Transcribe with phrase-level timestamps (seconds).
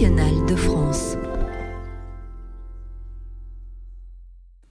[0.00, 1.16] nationale de France.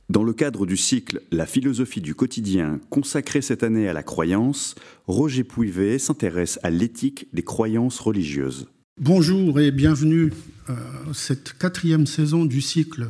[0.09, 4.73] Dans le cadre du cycle La philosophie du quotidien consacré cette année à la croyance,
[5.05, 8.69] Roger Pouivet s'intéresse à l'éthique des croyances religieuses.
[8.99, 10.33] Bonjour et bienvenue
[10.67, 10.73] à
[11.13, 13.09] cette quatrième saison du cycle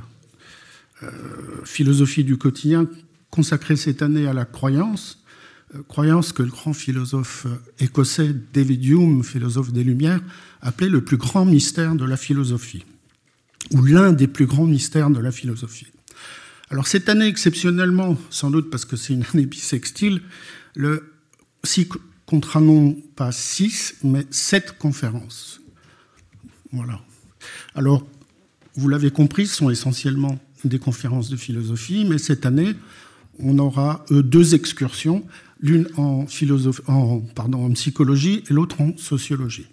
[1.03, 1.11] euh,
[1.63, 2.87] Philosophie du quotidien
[3.29, 5.18] consacré cette année à la croyance.
[5.75, 7.45] Euh, croyance que le grand philosophe
[7.79, 10.21] écossais David Hume, philosophe des Lumières,
[10.61, 12.85] appelait le plus grand mystère de la philosophie,
[13.71, 15.87] ou l'un des plus grands mystères de la philosophie.
[16.71, 20.21] Alors cette année, exceptionnellement, sans doute parce que c'est une année bisextile,
[20.75, 21.13] le
[21.63, 25.61] cycle comptera non pas six, mais sept conférences.
[26.71, 26.99] Voilà.
[27.73, 28.05] Alors,
[28.75, 32.75] vous l'avez compris, ce sont essentiellement des conférences de philosophie, mais cette année,
[33.39, 35.25] on aura euh, deux excursions,
[35.61, 36.25] l'une en,
[36.87, 39.67] en, psychologie et l'autre en sociologie.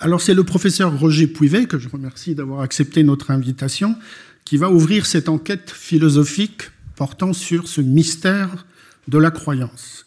[0.00, 3.96] Alors c'est le professeur Roger Pouivet, que je remercie d'avoir accepté notre invitation,
[4.44, 8.66] qui va ouvrir cette enquête philosophique portant sur ce mystère
[9.08, 10.06] de la croyance.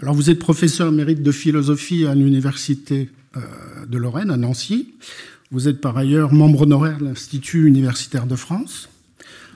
[0.00, 3.40] Alors vous êtes professeur mérite de philosophie à l'université euh,
[3.86, 4.94] de Lorraine, à Nancy.
[5.50, 8.88] Vous êtes par ailleurs membre honoraire de l'Institut universitaire de France.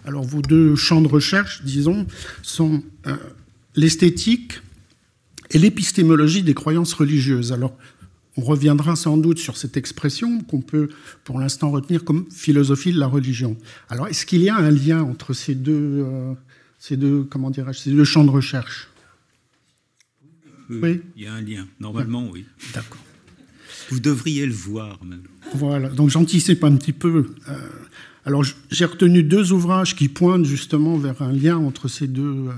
[0.05, 2.07] Alors vos deux champs de recherche, disons,
[2.43, 3.17] sont euh,
[3.79, 4.61] l'esthétique
[5.51, 7.53] et l'épistémologie des croyances religieuses.
[7.53, 7.77] Alors
[8.37, 10.89] on reviendra sans doute sur cette expression qu'on peut
[11.25, 13.57] pour l'instant retenir comme philosophie de la religion.
[13.89, 16.35] Alors, est-ce qu'il y a un lien entre ces deux, euh,
[16.79, 18.91] ces deux, comment ces deux champs de recherche?
[20.71, 21.67] Oui, Il y a un lien.
[21.81, 22.45] Normalement, oui.
[22.75, 23.03] D'accord.
[23.91, 25.23] Vous devriez le voir même.
[25.55, 25.89] Voilà.
[25.89, 27.33] Donc, j'anticipe un petit peu.
[27.49, 27.59] Euh,
[28.29, 32.53] alors, j'ai retenu deux ouvrages qui pointent justement vers un lien entre ces deux, euh,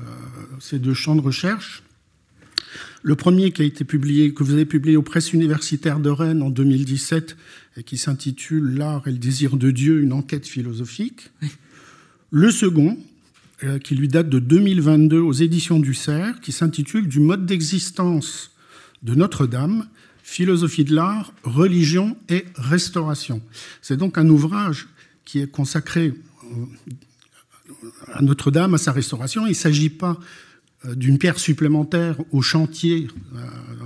[0.59, 1.85] ces deux champs de recherche.
[3.05, 6.43] Le premier qui a été publié, que vous avez publié aux presses universitaires de Rennes
[6.43, 7.37] en 2017
[7.77, 11.31] et qui s'intitule L'art et le désir de Dieu, une enquête philosophique.
[12.33, 12.99] Le second,
[13.63, 18.51] euh, qui lui date de 2022 aux éditions du Cerf, qui s'intitule Du mode d'existence
[19.05, 19.87] de Notre-Dame,
[20.25, 23.41] philosophie de l'art, religion et restauration.
[23.83, 24.89] C'est donc un ouvrage
[25.31, 27.75] qui est consacré euh,
[28.13, 29.47] à Notre-Dame, à sa restauration.
[29.47, 30.19] Il ne s'agit pas
[30.87, 33.39] euh, d'une pierre supplémentaire au chantier euh,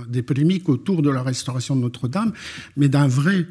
[0.07, 2.33] des polémiques autour de la restauration de Notre-Dame,
[2.77, 3.45] mais d'un vrai,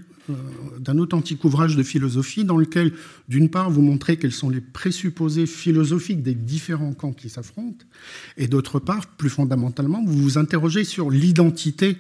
[0.81, 2.95] d'un authentique ouvrage de philosophie dans lequel,
[3.29, 7.85] d'une part, vous montrez quels sont les présupposés philosophiques des différents camps qui s'affrontent,
[8.37, 11.99] et d'autre part, plus fondamentalement, vous vous interrogez sur l'identité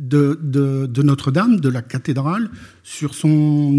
[0.00, 0.38] de,
[0.86, 2.50] de Notre-Dame, de la cathédrale,
[2.82, 3.28] sur son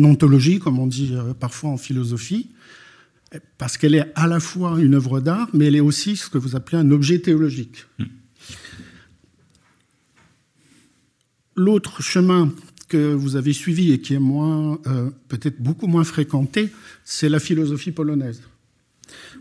[0.03, 2.51] ontologie, comme on dit parfois en philosophie,
[3.57, 6.37] parce qu'elle est à la fois une œuvre d'art, mais elle est aussi ce que
[6.37, 7.85] vous appelez un objet théologique.
[7.97, 8.05] Hmm.
[11.55, 12.53] L'autre chemin
[12.87, 16.71] que vous avez suivi et qui est moins, euh, peut-être beaucoup moins fréquenté,
[17.05, 18.41] c'est la philosophie polonaise.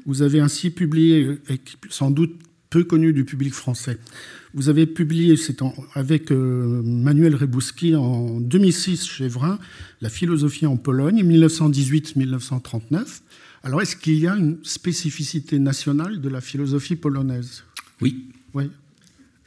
[0.06, 2.38] Vous avez ainsi publié, et sans doute
[2.70, 3.98] peu connu du public français,
[4.54, 5.34] vous avez publié
[5.94, 9.58] avec euh, Manuel Rebouski en 2006 chez Vrin,
[10.00, 13.20] La philosophie en Pologne, 1918-1939.
[13.62, 17.64] Alors, est-ce qu'il y a une spécificité nationale de la philosophie polonaise?
[18.00, 18.28] Oui.
[18.54, 18.70] Oui.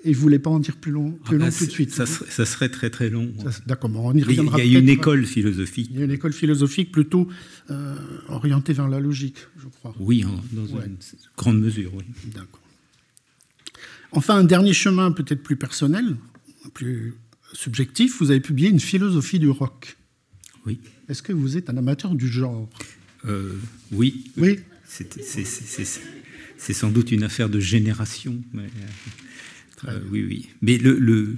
[0.05, 2.05] Et vous ne voulez pas en dire plus long, plus long tout de suite ça
[2.05, 3.31] serait, très très long.
[3.65, 4.61] D'accord, on y reviendra.
[4.61, 5.87] Il y a une école philosophique.
[5.91, 7.29] Il y a une école philosophique plutôt
[7.71, 7.95] euh,
[8.27, 9.95] orientée vers la logique, je crois.
[9.99, 10.97] Oui, dans une
[11.37, 12.03] grande mesure, oui.
[12.33, 12.62] D'accord.
[14.13, 16.15] Enfin, un dernier chemin peut-être plus personnel,
[16.73, 17.15] plus
[17.53, 19.97] subjectif, vous avez publié une philosophie du rock.
[20.65, 20.79] Oui.
[21.09, 22.69] Est-ce que vous êtes un amateur du genre?
[23.25, 23.57] Euh,
[23.91, 24.31] oui.
[24.37, 24.59] Oui.
[24.87, 28.41] C'est sans doute une affaire de génération.
[28.53, 28.69] Mais,
[29.87, 30.49] euh, oui, oui.
[30.61, 31.37] Mais le, le,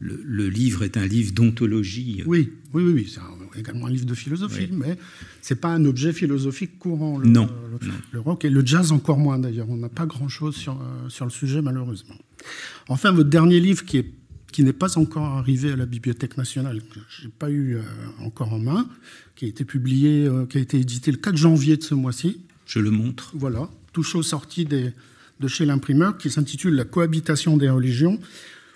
[0.00, 2.22] le, livre est un livre d'ontologie.
[2.26, 3.20] Oui, oui, oui, c'est
[3.58, 4.98] également un livre de philosophie, mais
[5.40, 7.18] c'est pas un objet philosophique courant.
[7.18, 7.48] Le, non,
[8.12, 9.68] le, rock et le jazz encore moins d'ailleurs.
[9.70, 12.16] On n'a pas grand-chose sur, euh, sur le sujet malheureusement.
[12.88, 14.12] Enfin, votre dernier livre qui est
[14.52, 17.76] qui n'est pas encore arrivé à la Bibliothèque nationale, que je n'ai pas eu
[18.20, 18.88] encore en main,
[19.36, 22.40] qui a été publié, euh, qui a été édité le 4 janvier de ce mois-ci.
[22.66, 23.32] Je le montre.
[23.34, 24.92] Voilà, tout chaud sorti de
[25.46, 28.18] chez l'imprimeur, qui s'intitule La cohabitation des religions.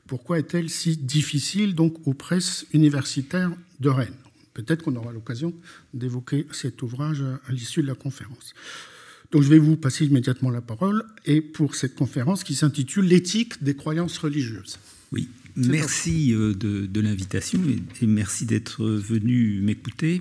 [0.07, 4.15] Pourquoi est-elle si difficile donc aux presses universitaires de Rennes?
[4.55, 5.55] Peut-être qu'on aura l'occasion
[5.95, 8.55] d'évoquer cet ouvrage à l'issue de la conférence.
[9.31, 13.63] Donc je vais vous passer immédiatement la parole et pour cette conférence qui s'intitule L'éthique
[13.63, 14.79] des croyances religieuses.
[15.11, 17.61] Oui, merci euh, de, l'invitation
[18.01, 20.21] et merci d'être venu m'écouter.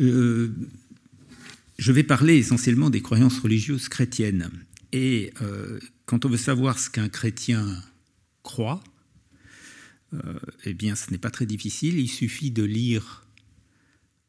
[0.00, 0.52] Euh,
[1.78, 4.50] je vais parler essentiellement des croyances religieuses chrétiennes.
[4.92, 5.78] Et euh,
[6.08, 7.84] quand on veut savoir ce qu'un chrétien
[8.42, 8.82] croit,
[10.64, 11.98] eh bien, ce n'est pas très difficile.
[11.98, 13.26] Il suffit de lire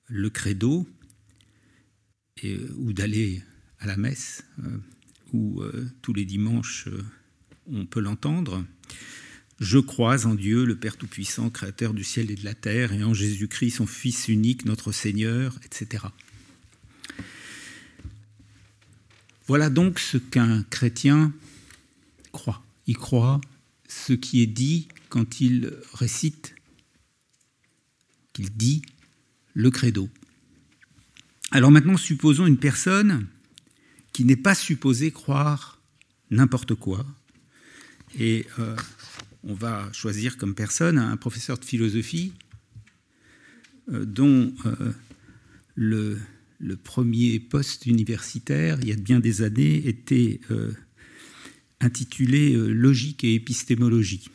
[0.08, 0.86] le credo
[2.44, 3.42] ou d'aller
[3.80, 4.44] à la messe,
[5.31, 5.64] où
[6.02, 6.90] tous les dimanches
[7.66, 8.66] on peut l'entendre.
[9.62, 13.06] Je crois en Dieu, le Père Tout-Puissant, Créateur du ciel et de la terre, et
[13.06, 16.04] en Jésus-Christ, son Fils unique, notre Seigneur, etc.
[19.48, 21.31] Voilà donc ce qu'un chrétien
[22.88, 23.41] Il croit
[23.88, 26.56] ce qui est dit quand il récite,
[28.33, 28.81] qu'il dit
[29.53, 30.09] le credo.
[31.51, 33.27] Alors maintenant, supposons une personne
[34.13, 35.80] qui n'est pas supposée croire
[36.30, 37.06] n'importe quoi.
[38.18, 38.75] Et euh,
[39.44, 42.33] on va choisir comme personne un professeur de philosophie
[43.92, 44.94] euh, dont euh,
[45.75, 46.19] le,
[46.83, 50.39] premier poste universitaire, il y a bien des années, était
[51.81, 54.30] intitulé Logique et épistémologie.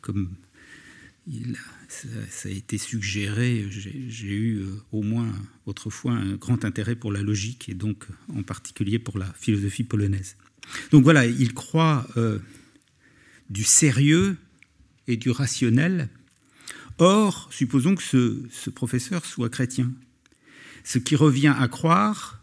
[0.00, 0.30] Comme
[1.88, 5.30] ça, a été suggéré, j'ai eu au moins
[5.66, 10.36] autrefois un grand intérêt pour la logique et donc en particulier pour la philosophie polonaise.
[10.90, 12.06] Donc voilà, il croit
[13.50, 14.36] du sérieux
[15.08, 16.08] et du rationnel.
[16.98, 19.92] Or, supposons que ce, professeur soit chrétien,
[20.84, 22.40] ce qui revient à croire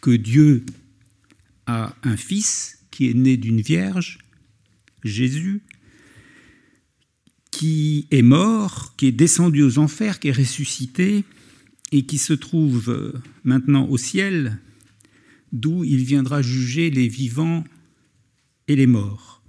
[0.00, 0.64] que Dieu
[1.66, 4.18] a un fils qui est né d'une vierge,
[5.04, 5.62] Jésus,
[7.50, 11.24] qui est mort, qui est descendu aux enfers, qui est ressuscité
[11.92, 13.14] et qui se trouve
[13.44, 14.58] maintenant au ciel,
[15.52, 17.64] d'où il viendra juger les vivants
[18.68, 19.42] et les morts.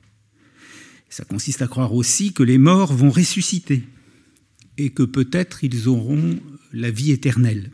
[1.09, 3.83] Ça consiste à croire aussi que les morts vont ressusciter
[4.77, 6.39] et que peut-être ils auront
[6.71, 7.71] la vie éternelle.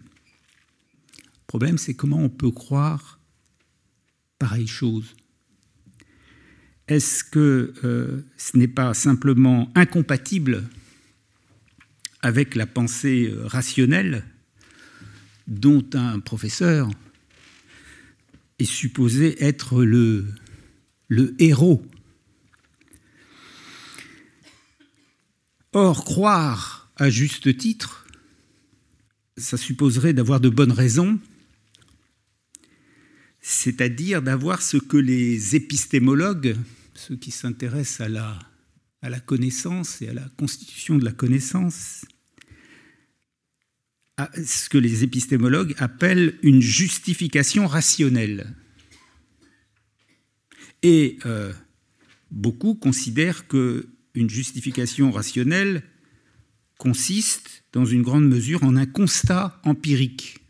[1.18, 3.13] Le problème, c'est comment on peut croire
[4.44, 5.16] pareille chose.
[6.90, 10.66] Est-ce que euh, ce n'est pas simplement incompatible
[12.22, 14.26] avec la pensée euh, rationnelle
[15.48, 16.90] dont un professeur
[18.60, 20.26] est supposé être le,
[21.08, 21.86] le héros?
[25.72, 28.06] Or, croire à juste titre,
[29.38, 31.18] ça supposerait d'avoir de bonnes raisons,
[33.46, 36.56] c'est-à-dire d'avoir ce que les épistémologues,
[36.96, 42.06] ceux qui s'intéressent à la, connaissance et à la constitution de la connaissance,
[44.18, 48.56] ce que les épistémologues appellent une justification rationnelle.
[50.82, 51.52] Et euh,
[52.32, 55.84] beaucoup considèrent que une justification rationnelle
[56.78, 60.43] consiste, dans une grande mesure, en un constat empirique.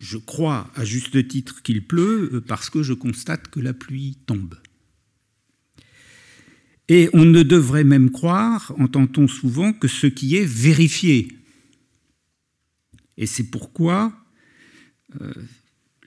[0.00, 4.16] Je crois à juste titre qu'il pleut euh, parce que je constate que la pluie
[4.26, 4.58] tombe.
[6.88, 11.28] Et on ne devrait même croire, entend-on souvent, que ce qui est vérifié.
[13.16, 14.12] Et c'est pourquoi,
[15.20, 15.32] euh,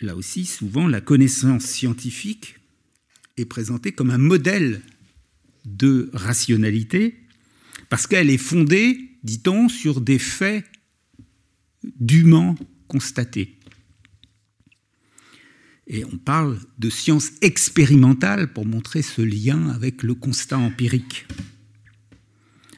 [0.02, 2.56] là aussi, souvent, la connaissance scientifique
[3.38, 4.82] est présentée comme un modèle
[5.66, 7.16] de rationalité,
[7.90, 10.66] parce qu'elle est fondée, dit-on, sur des faits
[12.00, 12.56] dûment
[12.88, 13.58] constatés.
[15.88, 21.26] Et on parle de science expérimentale pour montrer ce lien avec le constat empirique.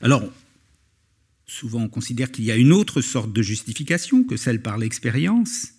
[0.02, 0.32] Alors,
[1.46, 5.70] souvent on considère qu'il y a une autre sorte de justification que celle par l'expérience.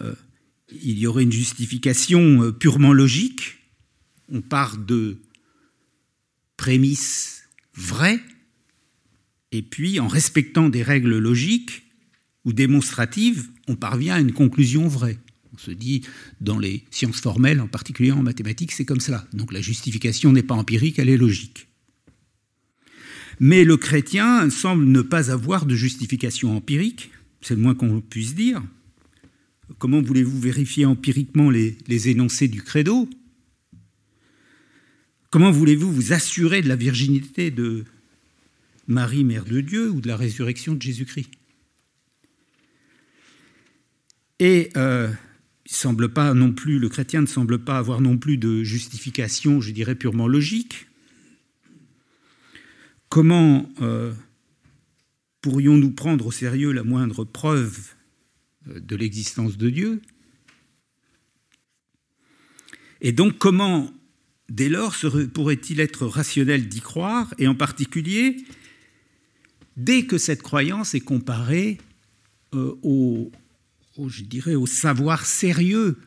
[0.00, 0.14] Euh,
[0.82, 3.58] il y aurait une justification euh, purement logique.
[4.28, 5.18] On part de
[6.56, 8.20] prémices vraies,
[9.52, 11.82] et puis en respectant des règles logiques
[12.44, 15.18] ou démonstratives, on parvient à une conclusion vraie.
[15.54, 16.02] On se dit,
[16.40, 19.24] dans les sciences formelles, en particulier en mathématiques, c'est comme cela.
[19.32, 21.68] Donc la justification n'est pas empirique, elle est logique.
[23.38, 28.34] Mais le chrétien semble ne pas avoir de justification empirique, c'est le moins qu'on puisse
[28.34, 28.62] dire.
[29.78, 33.08] Comment voulez-vous vérifier empiriquement les, énoncés du credo?
[35.30, 37.84] Comment voulez-vous vous assurer de la virginité de
[38.88, 41.30] Marie, Mère de Dieu, ou de la résurrection de Jésus-Christ?
[44.40, 45.10] Et euh,
[45.66, 49.70] semble pas non plus, le chrétien ne semble pas avoir non plus de justification, je
[49.70, 50.86] dirais purement logique.
[53.08, 54.12] Comment euh,
[55.40, 57.94] pourrions-nous prendre au sérieux la moindre preuve
[58.68, 60.02] euh, de l'existence de Dieu?
[63.00, 63.92] Et donc comment,
[64.48, 64.96] dès lors,
[65.32, 68.44] pourrait-il être rationnel d'y croire, et en particulier
[69.76, 71.78] dès que cette croyance est comparée
[72.54, 72.74] euh,
[73.96, 75.98] au, je dirais, au savoir sérieux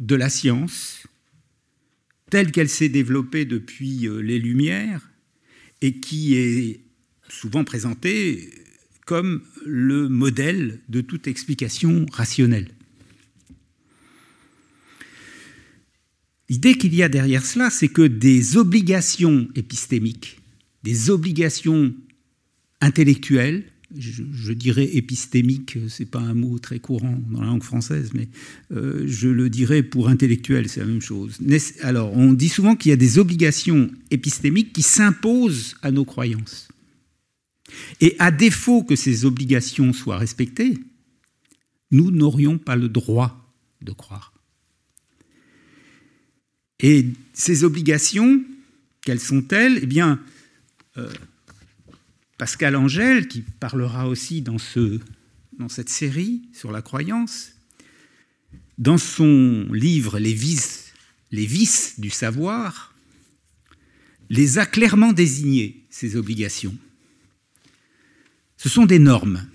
[0.00, 1.06] de la science
[2.30, 5.10] telle qu'elle s'est développée depuis les Lumières
[5.82, 6.80] et qui est
[7.28, 8.50] souvent présentée
[9.04, 12.70] comme le modèle de toute explication rationnelle.
[16.48, 20.38] L'idée qu'il y a derrière cela, c'est que des obligations épistémiques,
[20.82, 21.94] des obligations
[22.80, 28.28] intellectuelles, je, dirais épistémique, c'est pas un mot très courant dans la langue française, mais
[28.72, 31.38] euh, je le dirais pour intellectuel, c'est la même chose.
[31.80, 36.68] Alors, on dit souvent qu'il y a des obligations épistémiques qui s'imposent à nos croyances.
[38.00, 40.78] Et à défaut que ces obligations soient respectées,
[41.90, 44.32] nous n'aurions pas le droit de croire.
[46.80, 48.42] Et ces obligations,
[49.04, 49.78] quelles sont-elles?
[49.82, 50.20] Eh bien,
[50.98, 51.10] euh,
[52.38, 55.00] Pascal Angèle, qui parlera aussi dans, ce,
[55.58, 57.52] dans cette série sur la croyance,
[58.78, 60.92] dans son livre Les vices,
[61.98, 62.94] du savoir,
[64.28, 66.76] les a clairement désignées, ces obligations.
[68.56, 69.46] Ce sont des normes.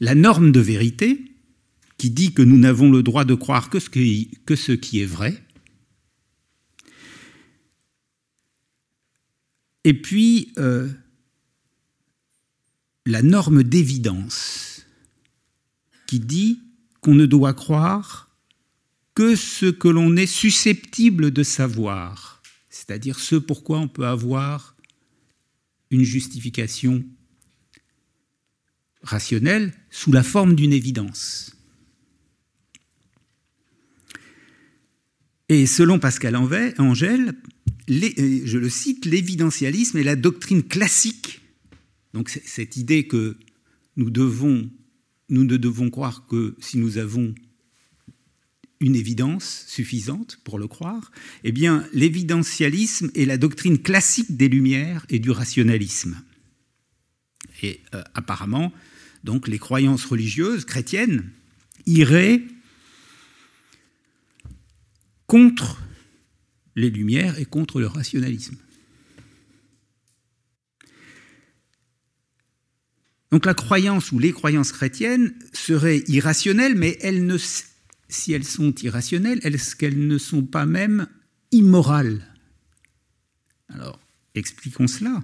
[0.00, 1.20] La norme de vérité,
[1.98, 5.00] qui dit que nous n'avons le droit de croire que ce qui, que ce qui
[5.00, 5.42] est vrai,
[9.84, 10.88] Et puis, euh,
[13.06, 14.86] la norme d'évidence
[16.06, 16.60] qui dit
[17.00, 18.30] qu'on ne doit croire
[19.14, 24.76] que ce que l'on est susceptible de savoir, c'est-à-dire ce pourquoi on peut avoir
[25.90, 27.04] une justification
[29.02, 31.56] rationnelle sous la forme d'une évidence.
[35.48, 37.34] Et selon Pascal Angèle,
[37.90, 41.41] euh, je le cite, l'évidentialisme est la doctrine classique.
[42.14, 43.36] Donc cette idée que
[43.96, 44.70] nous, devons,
[45.28, 47.34] nous ne devons croire que si nous avons
[48.80, 51.12] une évidence suffisante pour le croire,
[51.44, 56.20] eh bien l'évidentialisme est la doctrine classique des Lumières et du rationalisme.
[57.62, 58.72] Et euh, apparemment,
[59.24, 61.30] donc les croyances religieuses chrétiennes
[61.86, 62.42] iraient
[65.26, 65.80] contre
[66.74, 68.56] les Lumières et contre le rationalisme.
[73.32, 77.38] Donc la croyance ou les croyances chrétiennes seraient irrationnelles, mais elles ne,
[78.08, 81.08] si elles sont irrationnelles, est-ce qu'elles ne sont pas même
[81.50, 82.22] immorales.
[83.70, 83.98] Alors,
[84.34, 85.22] expliquons cela.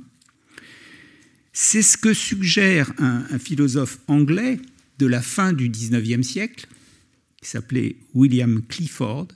[1.53, 4.59] C'est ce que suggère un, un, philosophe anglais
[4.99, 6.67] de la fin du XIXe siècle,
[7.43, 9.29] qui s'appelait William Clifford,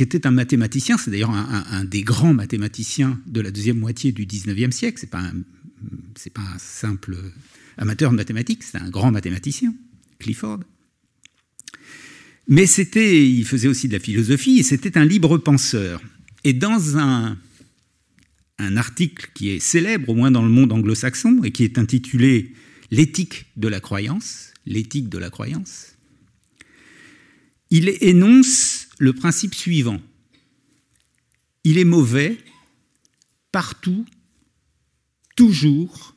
[0.00, 4.24] qui était un mathématicien, c'est d'ailleurs un, des grands mathématiciens de la deuxième moitié du
[4.24, 5.10] XIXe siècle, ce n'est
[6.34, 7.16] pas, pas, un simple
[7.76, 9.74] amateur de mathématiques, c'est un grand mathématicien,
[10.18, 10.60] Clifford.
[12.48, 16.02] Mais c'était, il faisait aussi de la philosophie et c'était un libre penseur.
[16.44, 17.38] Et dans un,
[18.58, 22.54] un article qui est célèbre, au moins dans le monde anglo-saxon, et qui est intitulé
[22.90, 25.94] L'éthique de la croyance, l'éthique de la croyance,
[27.70, 30.00] il énonce le principe suivant.
[31.62, 32.36] Il est mauvais
[33.52, 34.04] partout,
[35.40, 36.14] toujours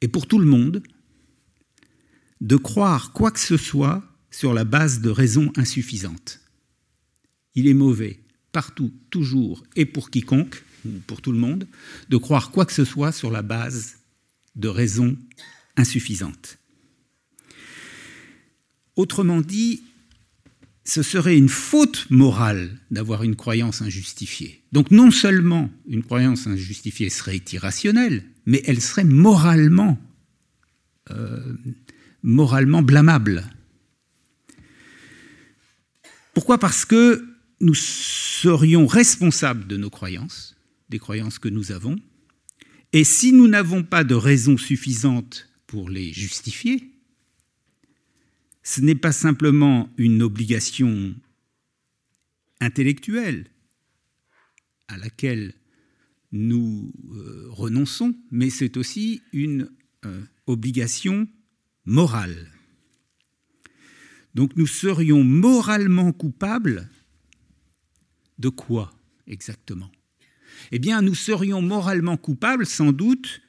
[0.00, 0.82] et pour tout le monde
[2.40, 6.40] de croire quoi que ce soit sur la base de raisons insuffisantes.
[7.54, 8.18] Il est mauvais
[8.50, 11.68] partout, toujours et pour quiconque, ou pour tout le monde,
[12.08, 13.98] de croire quoi que ce soit sur la base
[14.56, 15.16] de raisons
[15.76, 16.58] insuffisantes.
[18.96, 19.84] Autrement dit,
[20.84, 24.64] ce serait une faute morale d'avoir une croyance injustifiée.
[24.72, 29.98] Donc non seulement une croyance injustifiée serait irrationnelle, mais elle serait moralement,
[31.10, 31.54] euh,
[32.22, 33.44] moralement blâmable.
[36.34, 36.58] Pourquoi?
[36.58, 37.24] Parce que
[37.60, 40.56] nous serions responsables de nos croyances,
[40.88, 41.96] des croyances que nous avons,
[42.92, 46.90] et si nous n'avons pas de raison suffisante pour les justifier,
[48.62, 51.14] ce n'est pas simplement une obligation
[52.60, 53.46] intellectuelle
[54.88, 55.54] à laquelle
[56.32, 59.70] nous euh, renonçons, mais c'est aussi une
[60.04, 61.28] euh, obligation
[61.84, 62.50] morale.
[64.34, 66.88] Donc nous serions moralement coupables
[68.38, 68.92] de quoi
[69.26, 69.90] exactement?
[70.70, 73.40] Eh bien, nous serions moralement coupables sans doute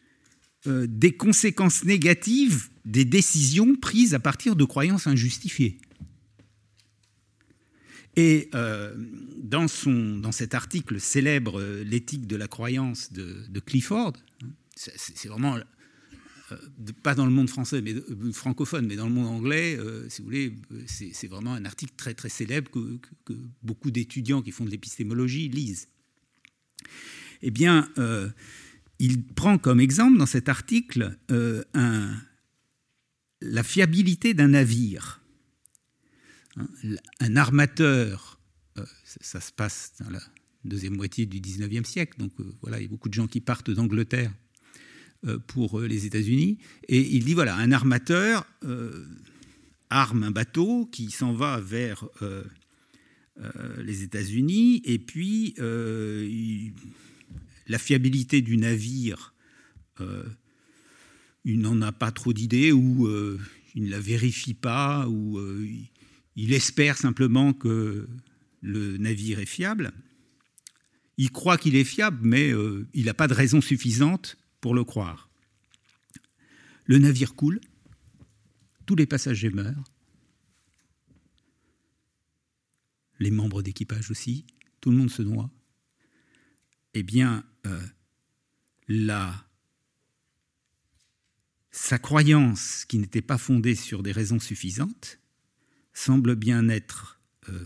[0.67, 5.77] euh, des conséquences négatives des décisions prises à partir de croyances injustifiées.
[8.15, 8.93] Et euh,
[9.37, 14.13] dans, son, dans cet article célèbre, euh, L'éthique de la croyance de, Clifford,
[14.75, 15.57] c'est vraiment
[17.01, 17.95] pas dans le monde français, mais
[18.31, 19.79] francophone, mais dans le monde anglais,
[20.09, 20.53] si vous voulez,
[20.85, 22.99] c'est vraiment un article très très célèbre que,
[23.63, 25.87] beaucoup d'étudiants qui font de l'épistémologie lisent.
[27.41, 27.89] Eh bien,
[28.99, 31.17] il prend comme exemple dans cet article
[33.41, 35.22] la fiabilité d'un navire.
[36.57, 36.67] Hein,
[37.19, 38.39] un armateur,
[39.03, 40.21] ça se passe dans la
[40.65, 42.17] deuxième moitié du 19e siècle.
[42.19, 44.31] Donc euh, voilà, il y a beaucoup de gens qui partent d'Angleterre
[45.25, 46.57] euh, pour euh, les États-Unis.
[46.87, 48.45] Et il dit voilà, un armateur
[49.89, 52.07] arme un bateau qui s'en va vers
[53.77, 55.53] les États-Unis, et puis
[57.67, 59.35] la fiabilité du navire,
[61.45, 63.07] il n'en a pas trop d'idées, ou
[63.75, 65.39] il ne la vérifie pas, ou
[66.35, 68.07] espère simplement que
[68.61, 69.93] le navire est fiable
[71.17, 74.83] il croit qu'il est fiable, mais euh, il n'a pas de raison suffisante pour le
[74.83, 75.29] croire.
[76.85, 77.61] Le navire coule,
[78.85, 79.83] tous les passagers meurent,
[83.19, 84.45] les membres d'équipage aussi,
[84.81, 85.49] tout le monde se noie.
[86.93, 89.31] Eh bien, euh,
[91.71, 95.19] sa croyance, qui n'était pas fondée sur des raisons suffisantes,
[95.93, 97.19] semble bien être
[97.49, 97.65] euh,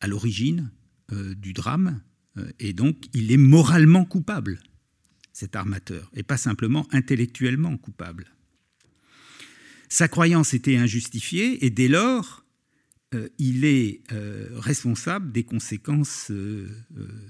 [0.00, 0.70] à l'origine
[1.12, 2.00] du drame
[2.36, 4.60] euh, et donc, il est moralement coupable,
[5.32, 8.32] cet armateur, et pas simplement intellectuellement coupable.
[9.88, 12.44] Sa croyance était injustifiée, et dès lors,
[13.14, 16.30] euh, il est euh, responsable des conséquences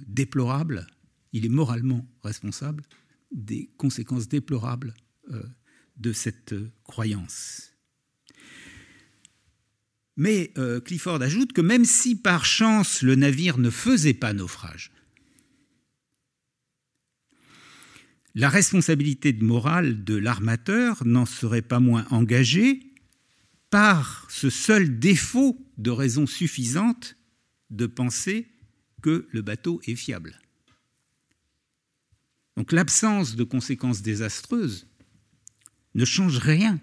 [0.07, 0.87] déplorables,
[1.33, 2.85] il est moralement responsable
[3.33, 4.93] des conséquences déplorables
[5.97, 7.70] de cette croyance.
[10.17, 14.93] Mais euh, Clifford ajoute que même si par chance le navire ne faisait pas naufrage,
[18.35, 22.81] la responsabilité morale de l'armateur n'en serait pas moins engagée
[23.71, 27.17] par ce seul défaut de raison suffisante
[27.71, 28.49] de penser
[29.03, 30.41] que le bateau est fiable.
[32.57, 34.87] Donc l'absence de conséquences désastreuses
[35.95, 36.81] ne change rien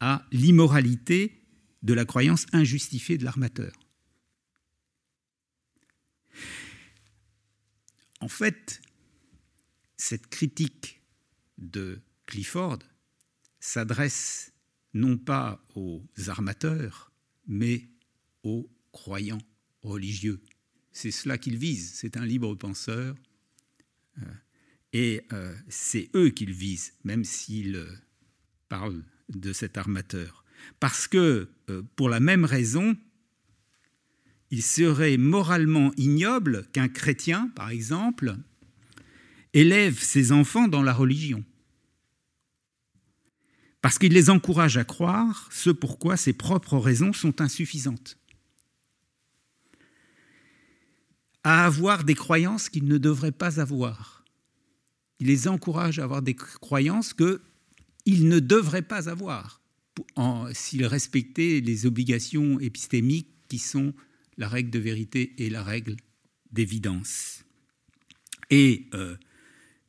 [0.00, 1.37] à l'immoralité
[1.82, 3.72] de la croyance injustifiée de l'armateur.
[8.20, 8.80] En fait,
[9.96, 11.02] cette critique
[11.56, 12.78] de Clifford
[13.60, 14.52] s'adresse
[14.94, 17.12] non pas aux armateurs,
[17.46, 17.88] mais
[18.42, 19.42] aux croyants
[19.82, 20.40] religieux.
[20.92, 21.92] C'est cela qu'il vise.
[21.94, 23.14] C'est un libre penseur.
[24.18, 24.34] Euh,
[24.92, 27.92] et euh, c'est eux qu'il vise, même s'il euh,
[28.68, 30.44] parle de cet armateur.
[30.80, 32.96] Parce que, euh, pour la même raison,
[34.50, 38.36] il serait moralement ignoble qu'un chrétien, par exemple,
[39.52, 41.44] élève ses enfants dans la religion.
[43.82, 48.18] Parce qu'il les encourage à croire ce pourquoi ses propres raisons sont insuffisantes.
[51.44, 54.24] À avoir des croyances qu'ils ne devraient pas avoir.
[55.20, 59.60] Il les encourage à avoir des croyances qu'ils ne devraient pas avoir
[60.52, 63.94] s'il respectait les obligations épistémiques qui sont
[64.36, 65.96] la règle de vérité et la règle
[66.52, 67.44] d'évidence.
[68.50, 69.16] Et euh,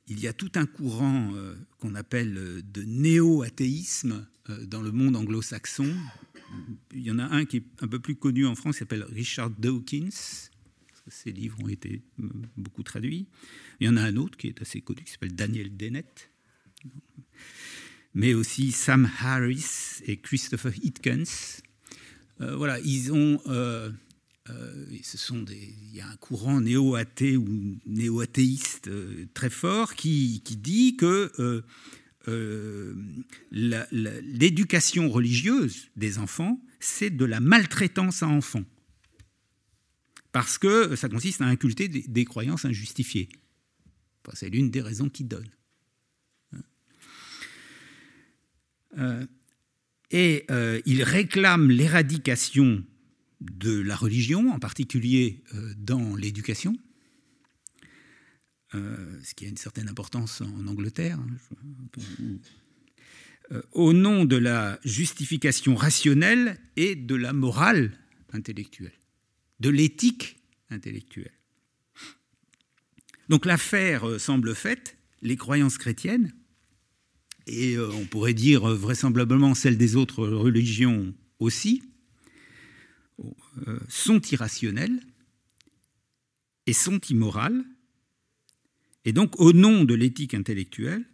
[0.08, 4.28] il y a tout un courant euh, qu'on appelle euh, de néo-athéisme
[4.66, 5.96] dans le monde anglo-saxon.
[6.96, 9.04] Il y en a un qui est un peu plus connu en France, qui s'appelle
[9.04, 10.50] Richard Dawkins.
[11.08, 12.02] Ses livres ont été
[12.58, 13.28] beaucoup traduits.
[13.80, 16.32] Il y en a un autre qui est assez connu, qui s'appelle Daniel Dennett
[18.20, 21.62] mais aussi Sam Harris et Christopher Hitkens.
[22.42, 23.90] Euh, voilà, ils ont, euh,
[24.50, 28.90] euh, ce sont il y a un courant néo-athée ou néo-athéiste
[29.34, 31.64] très fort qui, qui dit que
[33.52, 38.66] l'éducation religieuse des enfants, c'est de la maltraitance à enfants.
[40.34, 43.30] Parce que ça consiste à inculter des, des croyances injustifiées.
[44.26, 45.50] Enfin, c'est l'une des raisons qu'ils donnent.
[46.54, 46.58] Euh,
[50.12, 52.84] et euh, il réclame l'éradication
[53.42, 56.76] de la religion, en particulier euh, dans l'éducation,
[58.72, 62.38] ce qui a une certaine importance en Angleterre, hein,
[63.72, 67.98] au nom de la justification rationnelle et de la morale
[68.32, 68.94] intellectuelle,
[69.60, 70.38] de l'éthique
[70.70, 71.34] intellectuelle.
[73.28, 76.32] Donc l'affaire semble faite, les croyances chrétiennes
[77.50, 81.84] et euh, on pourrait dire euh, vraisemblablement celles des autres religions aussi,
[83.68, 85.00] euh, sont irrationnelles
[86.66, 87.64] et sont immorales.
[89.06, 91.06] Et donc, au nom de l'éthique intellectuelle,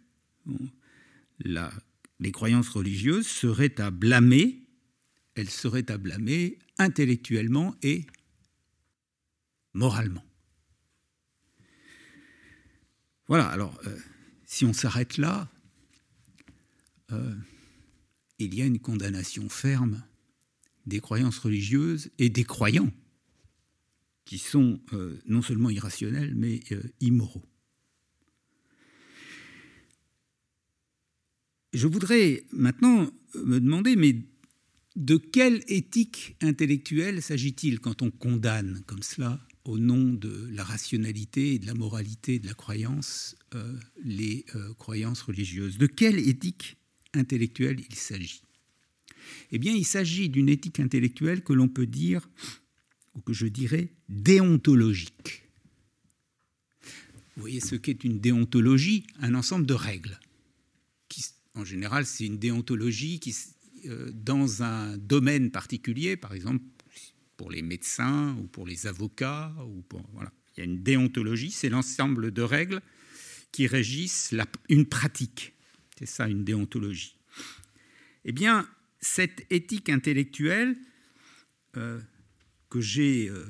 [1.38, 4.62] les croyances religieuses seraient à blâmer,
[5.34, 8.04] elles seraient à blâmer intellectuellement et
[9.72, 10.24] moralement.
[13.28, 13.80] Voilà, alors
[14.44, 15.48] si on s'arrête là,
[17.12, 17.34] euh,
[18.38, 20.02] il y a une condamnation ferme
[20.86, 22.92] des croyances religieuses et des croyants
[24.24, 26.60] qui sont euh, non seulement irrationnels, mais
[27.00, 27.44] immoraux.
[31.72, 34.16] Je voudrais maintenant me demander, mais
[34.96, 41.54] de quelle éthique intellectuelle s'agit-il quand on condamne comme cela, au nom de la rationalité
[41.54, 45.76] et de la moralité de la croyance, euh, les euh, croyances religieuses?
[45.76, 46.78] De quelle éthique
[47.14, 48.42] intellectuelle il s'agit
[49.52, 52.28] Eh bien, il s'agit d'une éthique intellectuelle que l'on peut dire,
[53.14, 55.44] ou que je dirais, déontologique.
[57.36, 59.06] Vous voyez ce qu'est une déontologie?
[59.20, 60.18] Un ensemble de règles.
[61.08, 63.34] Qui, en général, c'est une déontologie qui,
[63.86, 66.64] euh, dans un domaine particulier, par exemple
[67.36, 69.54] pour les médecins ou pour les avocats.
[70.56, 72.80] Il y a une déontologie, c'est l'ensemble de règles
[73.52, 74.34] qui régissent
[74.68, 75.54] une pratique.
[75.98, 77.16] C'est ça une déontologie.
[78.24, 78.68] Eh bien,
[79.00, 80.76] cette éthique intellectuelle
[81.76, 82.00] euh,
[82.70, 83.44] que j'ai, euh,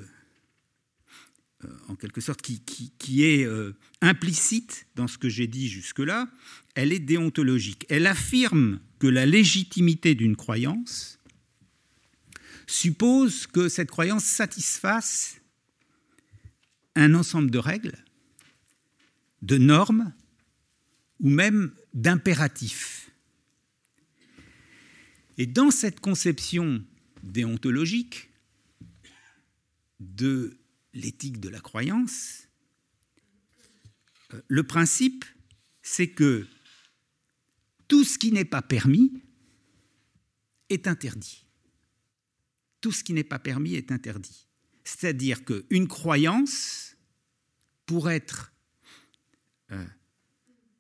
[1.88, 3.48] en quelque sorte, qui est
[4.00, 6.28] implicite dans ce que j'ai dit jusque-là,
[6.74, 7.86] elle est déontologique.
[7.88, 11.18] Elle affirme que la légitimité d'une croyance
[12.66, 15.40] suppose que cette croyance satisfasse
[16.94, 18.04] un ensemble de règles,
[19.42, 20.12] de normes
[21.20, 23.10] ou même d'impératifs.
[25.38, 26.84] Et dans cette conception
[27.22, 28.30] déontologique
[30.00, 30.58] de
[30.94, 32.48] l'éthique de la croyance,
[34.32, 35.24] euh, le principe,
[35.82, 36.46] c'est que
[37.88, 39.22] tout ce qui n'est pas permis
[40.68, 41.44] est interdit.
[42.80, 44.46] Tout ce qui n'est pas permis est interdit.
[44.84, 46.96] C'est-à-dire qu'une croyance,
[47.86, 48.52] pour être,
[49.70, 49.86] euh,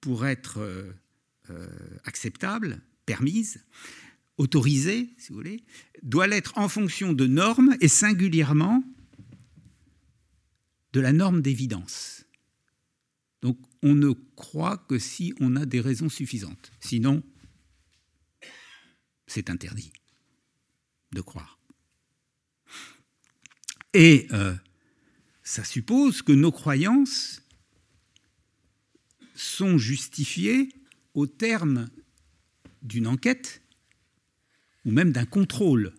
[0.06, 0.92] pour être euh,
[1.50, 1.68] euh,
[2.04, 3.64] acceptable, permise,
[4.38, 5.64] autorisée, si vous voulez,
[6.04, 8.84] doit l'être en fonction de normes et singulièrement
[10.92, 12.24] de la norme d'évidence.
[13.42, 16.70] Donc on ne croit que si on a des raisons suffisantes.
[16.78, 17.24] Sinon,
[19.26, 19.92] c'est interdit
[21.10, 21.58] de croire.
[23.92, 24.54] Et euh,
[25.42, 27.42] ça suppose que nos croyances
[29.36, 30.68] sont justifiées
[31.14, 31.88] au terme
[32.82, 33.62] d'une enquête
[34.84, 35.92] ou même d'un contrôle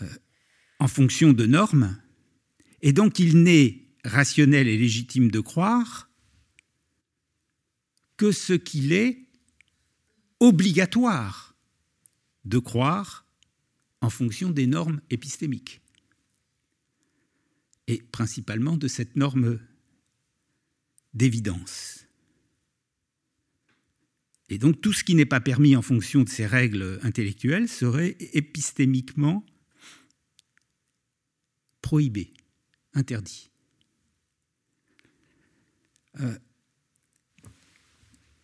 [0.00, 0.08] euh,
[0.78, 2.00] en fonction de normes.
[2.80, 6.10] Et donc il n'est rationnel et légitime de croire
[8.16, 9.26] que ce qu'il est
[10.40, 11.54] obligatoire
[12.44, 13.26] de croire
[14.00, 15.80] en fonction des normes épistémiques,
[17.86, 19.60] et principalement de cette norme
[21.14, 22.06] d'évidence.
[24.48, 28.16] Et donc tout ce qui n'est pas permis en fonction de ces règles intellectuelles serait
[28.32, 29.46] épistémiquement
[31.80, 32.32] prohibé,
[32.92, 33.50] interdit.
[36.20, 36.38] Euh,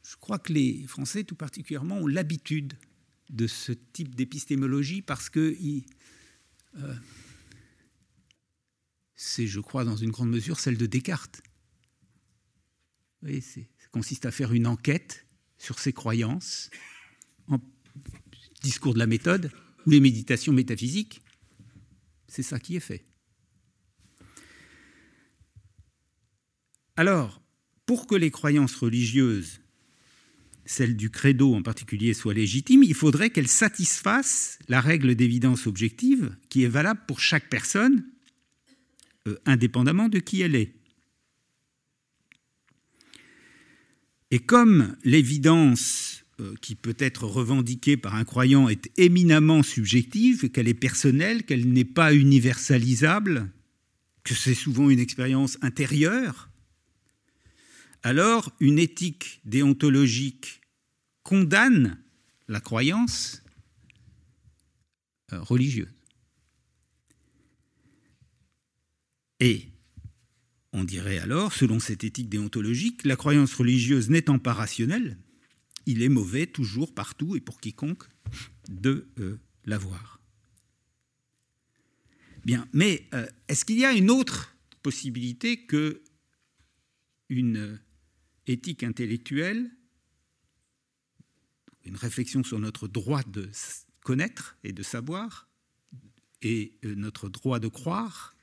[0.02, 2.74] je crois que les Français, tout particulièrement, ont l'habitude
[3.28, 5.56] de ce type d'épistémologie parce que
[6.76, 6.94] euh,
[9.14, 11.42] c'est, je crois, dans une grande mesure celle de Descartes.
[13.22, 15.26] Ça consiste à faire une enquête
[15.58, 16.70] sur ses croyances,
[17.48, 17.58] en
[18.62, 19.50] discours de la méthode
[19.86, 21.22] ou les méditations métaphysiques.
[22.28, 23.04] C'est ça qui est fait.
[26.96, 27.40] Alors,
[27.86, 29.60] pour que les croyances religieuses,
[30.66, 36.36] celles du credo en particulier, soient légitimes, il faudrait qu'elles satisfassent la règle d'évidence objective
[36.50, 38.04] qui est valable pour chaque personne,
[39.26, 40.74] euh, indépendamment de qui elle est.
[44.30, 50.68] Et comme l'évidence euh, qui peut être revendiquée par un croyant est éminemment subjective, qu'elle
[50.68, 53.50] est personnelle, qu'elle n'est pas universalisable,
[54.22, 56.50] que c'est souvent une expérience intérieure,
[58.02, 60.60] alors une éthique déontologique
[61.22, 61.98] condamne
[62.46, 63.42] la croyance
[65.32, 65.92] euh, religieuse.
[69.40, 69.68] Et
[70.72, 75.18] on dirait alors, selon cette éthique déontologique, la croyance religieuse n'étant pas rationnelle,
[75.86, 78.04] il est mauvais toujours, partout et pour quiconque
[78.68, 80.20] de euh, l'avoir.
[82.44, 86.02] Bien, mais euh, est-ce qu'il y a une autre possibilité que
[87.28, 87.78] une
[88.46, 89.70] éthique intellectuelle
[91.88, 93.50] une réflexion sur notre droit de
[94.02, 95.48] connaître et de savoir,
[96.42, 98.36] et euh, notre droit de croire,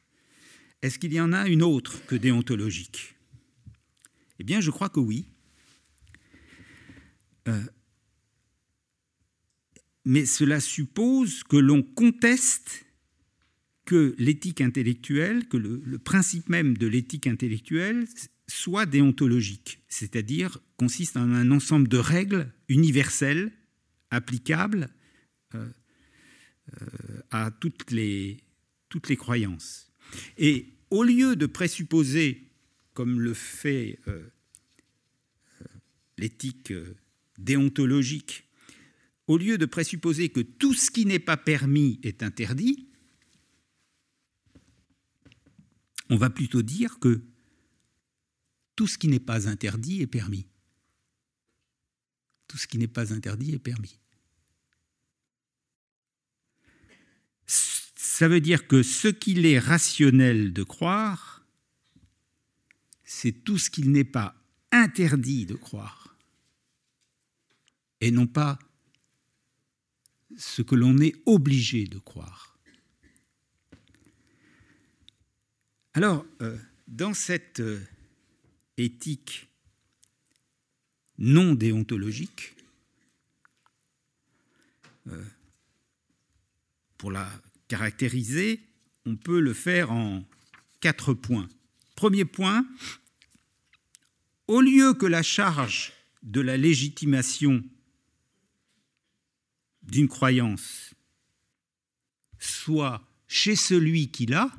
[0.86, 3.16] est-ce qu'il y en a une autre que déontologique?
[4.38, 5.26] Eh bien, je crois que oui.
[7.48, 7.64] Euh,
[10.06, 12.86] mais cela suppose que l'on conteste
[13.86, 18.06] que l'éthique intellectuelle, que le, principe même de l'éthique intellectuelle
[18.48, 23.52] soit déontologique, c'est-à-dire consiste en un ensemble de règles universelles,
[24.12, 24.90] applicables
[25.56, 25.68] euh,
[26.80, 28.44] euh, à toutes les,
[28.90, 29.92] toutes les croyances.
[30.38, 32.50] Et au lieu de présupposer,
[32.94, 34.30] comme le fait euh,
[36.18, 36.74] l'éthique
[37.38, 38.48] déontologique,
[39.28, 42.88] au lieu de présupposer que tout ce qui n'est pas permis est interdit,
[46.10, 47.24] on va plutôt dire que
[48.76, 50.48] tout ce qui n'est pas interdit est permis.
[52.48, 54.00] Tout ce qui n'est pas interdit est permis.
[58.18, 61.46] Ça veut dire que ce qu'il est rationnel de croire,
[63.04, 66.16] c'est tout ce qu'il n'est pas interdit de croire,
[68.00, 68.58] et non pas
[70.38, 72.58] ce que l'on est obligé de croire.
[75.94, 77.86] Alors, euh, dans cette euh,
[78.78, 79.50] éthique
[81.18, 82.56] non déontologique,
[85.08, 85.22] euh,
[86.98, 87.30] pour la
[87.68, 88.62] caractériser,
[89.06, 90.24] on peut le faire en
[90.80, 91.48] quatre points.
[91.96, 92.66] Premier point,
[94.48, 97.64] au lieu que la charge de la légitimation
[99.84, 100.94] d'une croyance
[102.40, 104.52] soit chez celui qui l'a,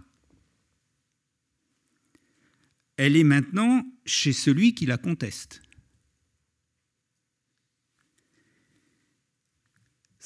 [2.96, 5.62] elle est maintenant chez celui qui la conteste.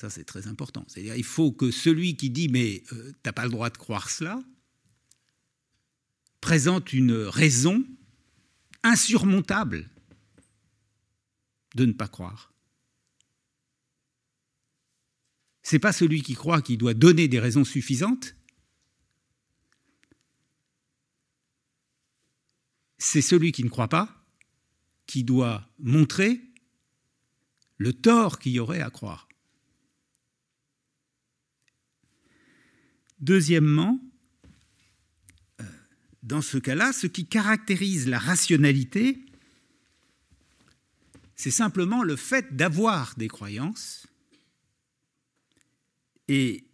[0.00, 0.86] Ça, c'est très important.
[0.88, 3.76] C'est-à-dire il faut que celui qui dit mais euh, tu n'as pas le droit de
[3.76, 4.42] croire cela
[6.40, 7.84] présente une raison
[8.82, 9.90] insurmontable
[11.74, 12.54] de ne pas croire.
[15.62, 18.34] C'est pas celui qui croit qui doit donner des raisons suffisantes,
[22.96, 24.24] c'est celui qui ne croit pas
[25.06, 26.40] qui doit montrer
[27.76, 29.26] le tort qu'il y aurait à croire.
[33.20, 34.00] Deuxièmement,
[35.60, 35.64] euh,
[36.22, 39.24] dans ce cas-là, ce qui caractérise la rationalité,
[41.36, 44.06] c'est simplement le fait d'avoir des croyances
[46.28, 46.64] et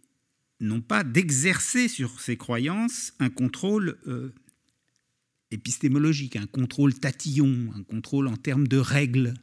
[0.59, 4.33] non pas d'exercer sur ces croyances un contrôle euh,
[5.51, 9.33] épistémologique, un contrôle tatillon, un contrôle en termes de règles,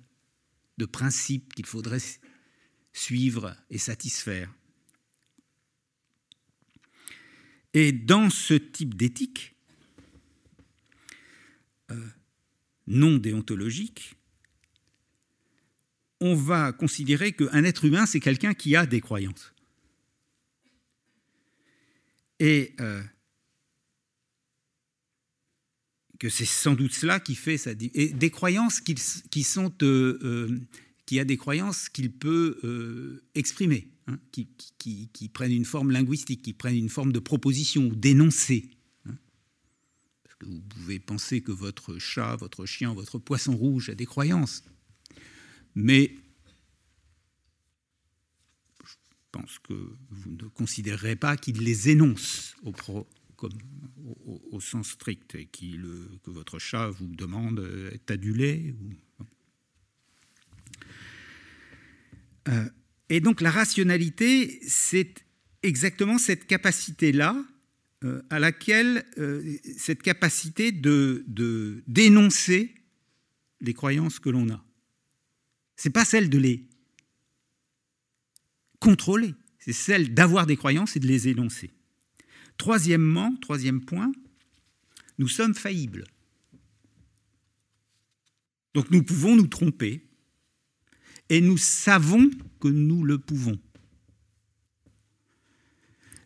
[0.79, 2.03] de principes qu'il faudrait
[2.93, 4.53] suivre et satisfaire.
[7.75, 9.57] Et dans ce type d'éthique
[11.91, 12.09] euh,
[12.87, 14.15] non déontologique,
[16.21, 19.53] on va considérer qu'un être humain, c'est quelqu'un qui a des croyances.
[22.39, 23.03] Et euh,
[26.21, 28.95] que c'est sans doute cela qui fait sa et des croyances qui,
[29.31, 30.61] qui sont euh,
[31.07, 36.77] qui a des croyances qu'il peut exprimer, hein, qui, prennent une forme linguistique, qui prennent
[36.77, 38.71] une forme de proposition ou d'énoncé.
[39.07, 39.17] Hein.
[40.43, 44.65] Vous pouvez penser que votre chat, votre chien, votre poisson rouge a des croyances,
[45.75, 46.15] mais
[48.85, 48.95] je
[49.33, 56.59] pense que vous ne considérerez pas qu'il les énonce au, sens strict, et que votre
[56.59, 58.75] chat vous demande euh, est adulé.
[62.49, 62.69] Euh,
[63.09, 65.25] et donc la rationalité, c'est
[65.63, 67.37] exactement cette capacité-là
[68.05, 71.25] euh, à laquelle euh, cette capacité de,
[71.87, 72.75] dénoncer
[73.61, 74.65] les croyances que l'on a.
[75.77, 76.69] C'est pas celle de les
[78.79, 81.71] contrôler, c'est celle d'avoir des croyances et de les énoncer.
[82.59, 84.13] Troisièmement, troisième point,
[85.19, 86.05] nous sommes faillibles.
[88.75, 90.04] Donc nous pouvons nous tromper
[91.29, 93.59] et nous savons que nous le pouvons.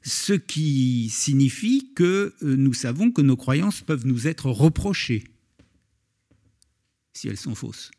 [0.03, 5.25] Ce qui signifie que euh, nous savons que nos croyances peuvent nous être reprochées
[7.13, 7.91] si elles sont fausses.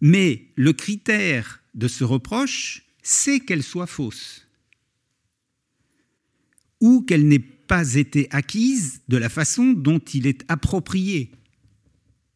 [0.00, 4.46] Mais le critère de ce reproche, c'est qu'elle soit fausse
[6.80, 11.30] ou qu'elle n'ait pas été acquise de la façon dont il est approprié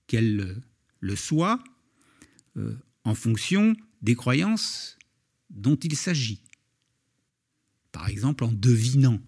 [0.07, 0.61] qu'elle
[1.05, 1.63] le soit,
[3.05, 4.99] en fonction des croyances
[5.51, 6.43] dont il s'agit.
[7.93, 9.21] Par exemple en devinant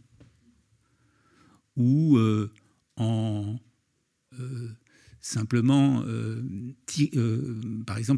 [1.77, 2.19] ou
[2.97, 3.59] en
[5.21, 6.05] simplement,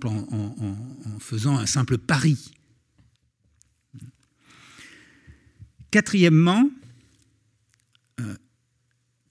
[0.07, 2.53] en, faisant un simple pari.
[5.91, 6.71] Quatrièmement,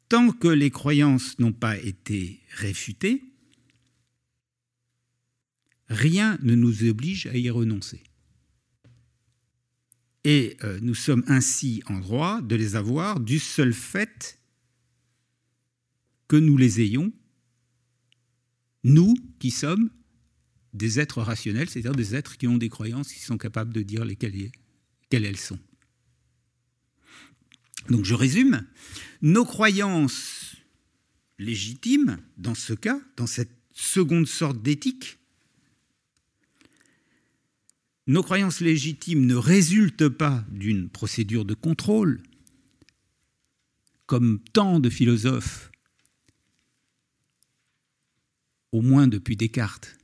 [0.09, 3.23] tant que les croyances n'ont pas été réfutées,
[5.89, 8.03] rien ne nous oblige à y renoncer.
[10.23, 14.39] Et euh, nous sommes ainsi en droit de les avoir du seul fait
[16.27, 17.13] que nous les ayons,
[18.83, 19.89] nous qui sommes
[20.73, 24.03] des êtres rationnels, c'est-à-dire des êtres qui ont des croyances, qui sont capables de dire
[24.03, 24.51] lesquelles,
[25.09, 25.59] quelles elles sont.
[27.89, 28.65] Donc je résume,
[29.21, 30.57] nos croyances
[31.39, 35.19] légitimes, dans ce cas, dans cette seconde sorte d'éthique,
[38.07, 42.21] nos croyances légitimes ne résultent pas d'une procédure de contrôle,
[44.05, 45.71] comme tant de philosophes,
[48.71, 49.97] au moins depuis Descartes,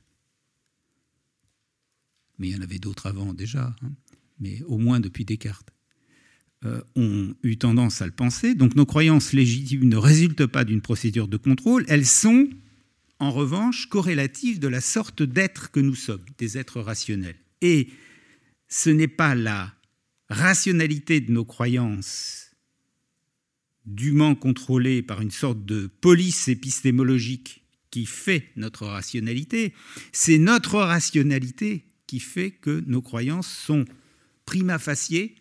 [2.38, 3.92] mais il y en avait d'autres avant déjà, hein,
[4.38, 5.72] mais au moins depuis Descartes,
[6.64, 8.54] euh, ont eu tendance à le penser.
[8.54, 12.48] Donc nos croyances légitimes ne résultent pas d'une procédure de contrôle, elles sont
[13.18, 17.36] en revanche corrélatives de la sorte d'être que nous sommes, des êtres rationnels.
[17.60, 17.88] Et
[18.68, 19.74] ce n'est pas la
[20.28, 22.50] rationalité de nos croyances
[23.86, 29.74] dûment contrôlée par une sorte de police épistémologique qui fait notre rationalité,
[30.10, 33.84] c'est notre rationalité qui fait que nos croyances sont
[34.46, 35.34] prima facie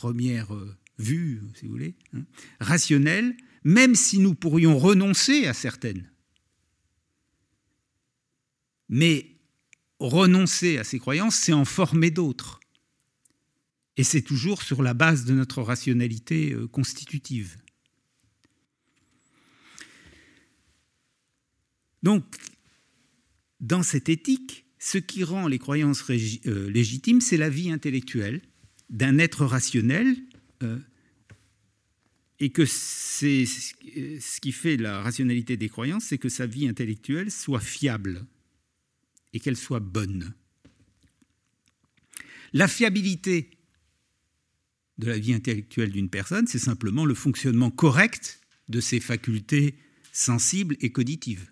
[0.00, 2.24] première euh, vue, si vous voulez, hein,
[2.58, 6.10] rationnelle, même si nous pourrions renoncer à certaines.
[8.88, 9.26] Mais
[10.00, 12.60] renoncer à ces croyances, c'est en former d'autres.
[13.96, 17.58] Et c'est toujours sur la base de notre rationalité euh, constitutive.
[22.02, 22.24] Donc,
[23.60, 28.40] dans cette éthique, ce qui rend les croyances euh, légitimes, c'est la vie intellectuelle,
[28.88, 30.16] d'un être rationnel
[30.62, 30.78] euh,
[32.38, 37.60] et que ce qui fait la rationalité des croyances, c'est que sa vie intellectuelle soit
[37.60, 38.24] fiable
[39.32, 40.34] et qu'elle soit bonne.
[42.52, 43.50] La fiabilité
[44.98, 49.74] de la vie intellectuelle d'une personne, c'est simplement le fonctionnement correct de ses facultés
[50.12, 51.50] sensibles et cognitives.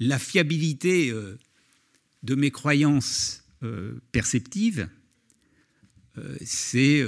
[0.00, 1.38] La fiabilité euh,
[2.22, 4.88] de mes croyances euh, perceptives,
[6.18, 7.04] euh, c'est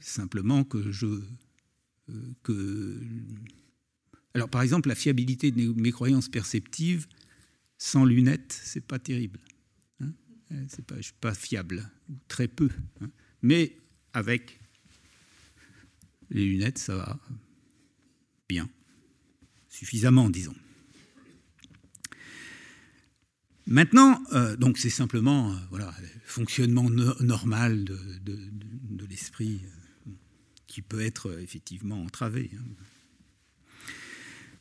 [0.00, 1.22] simplement que je.
[2.42, 3.00] Que...
[4.34, 7.06] Alors, par exemple, la fiabilité de mes croyances perceptives,
[7.82, 9.40] sans lunettes, c'est pas terrible.
[10.00, 10.12] Hein
[10.68, 10.86] c'est
[11.20, 11.90] pas, fiable,
[12.28, 12.70] très peu.
[13.00, 13.10] Hein.
[13.42, 13.76] Mais
[14.12, 14.60] avec
[16.30, 17.18] les lunettes, ça va
[18.48, 18.70] bien,
[19.68, 20.54] suffisamment, disons.
[23.66, 29.60] Maintenant, euh, donc c'est simplement euh, voilà, le fonctionnement normal de, l'esprit
[30.06, 30.10] euh,
[30.68, 32.52] qui peut être effectivement entravé.
[32.56, 32.64] Hein.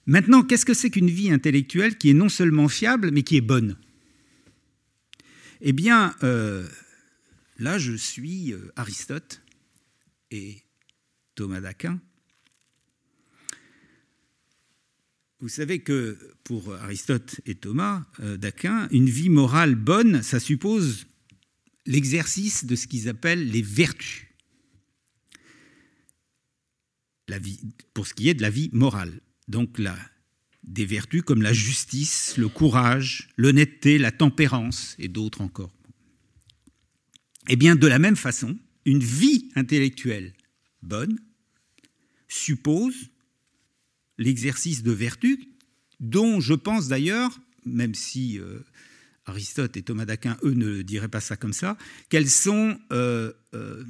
[0.06, 3.42] Maintenant, qu'est-ce que c'est qu'une vie intellectuelle qui est non seulement fiable, mais qui est
[3.42, 3.78] bonne?
[5.62, 9.42] Eh bien, là, je suis Aristote
[10.32, 10.64] et
[11.36, 12.00] Thomas d'Aquin,
[15.42, 21.08] Vous savez que pour Aristote et Thomas euh, d'Aquin, une vie morale bonne, ça suppose
[21.88, 24.28] l'exercice de ce qu'ils appellent les vertus.
[27.96, 29.20] Pour ce qui est de la vie morale.
[29.52, 29.82] Donc
[30.64, 35.74] des vertus comme la justice, le courage, l'honnêteté, la tempérance et d'autres encore.
[37.50, 40.34] Eh bien, de la même façon, une vie intellectuelle
[40.82, 41.20] bonne
[42.30, 42.96] suppose
[44.18, 45.50] l'exercice de vertu,
[46.00, 48.60] dont je pense d'ailleurs, même si euh,
[49.26, 51.78] Aristote et Thomas d'Aquin, eux, ne diraient pas ça comme ça,
[52.08, 53.84] qu'elles sont euh, euh,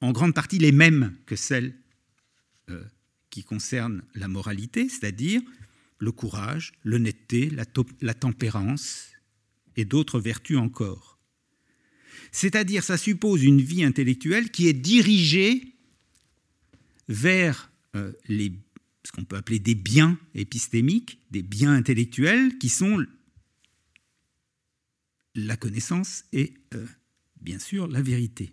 [0.00, 1.76] en grande partie les mêmes que celles
[3.30, 5.40] qui concernent la moralité, c'est-à-dire
[5.98, 7.64] le courage, l'honnêteté, la,
[8.00, 9.10] la tempérance
[9.76, 11.18] et d'autres vertus encore.
[12.30, 15.74] C'est-à-dire, ça suppose une vie intellectuelle qui est dirigée
[17.08, 18.52] vers euh, les,
[19.04, 23.04] ce qu'on peut appeler des biens épistémiques, des biens intellectuels, qui sont
[25.34, 26.86] la connaissance et euh,
[27.40, 28.52] bien sûr la vérité.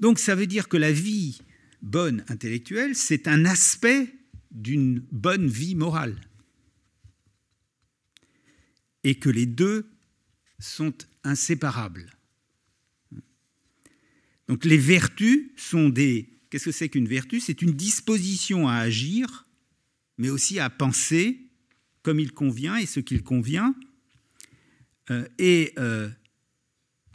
[0.00, 1.40] Donc ça veut dire que la vie
[1.84, 4.12] bonne intellectuelle, c'est un aspect
[4.50, 6.18] d'une bonne vie morale.
[9.04, 9.86] Et que les deux
[10.58, 12.10] sont inséparables.
[14.48, 16.30] Donc les vertus sont des...
[16.48, 17.40] Qu'est-ce que c'est qu'une vertu?
[17.40, 19.46] C'est une disposition à agir,
[20.16, 21.48] mais aussi à penser
[22.02, 23.74] comme il convient et ce qu'il convient.
[25.10, 26.08] Euh, et euh,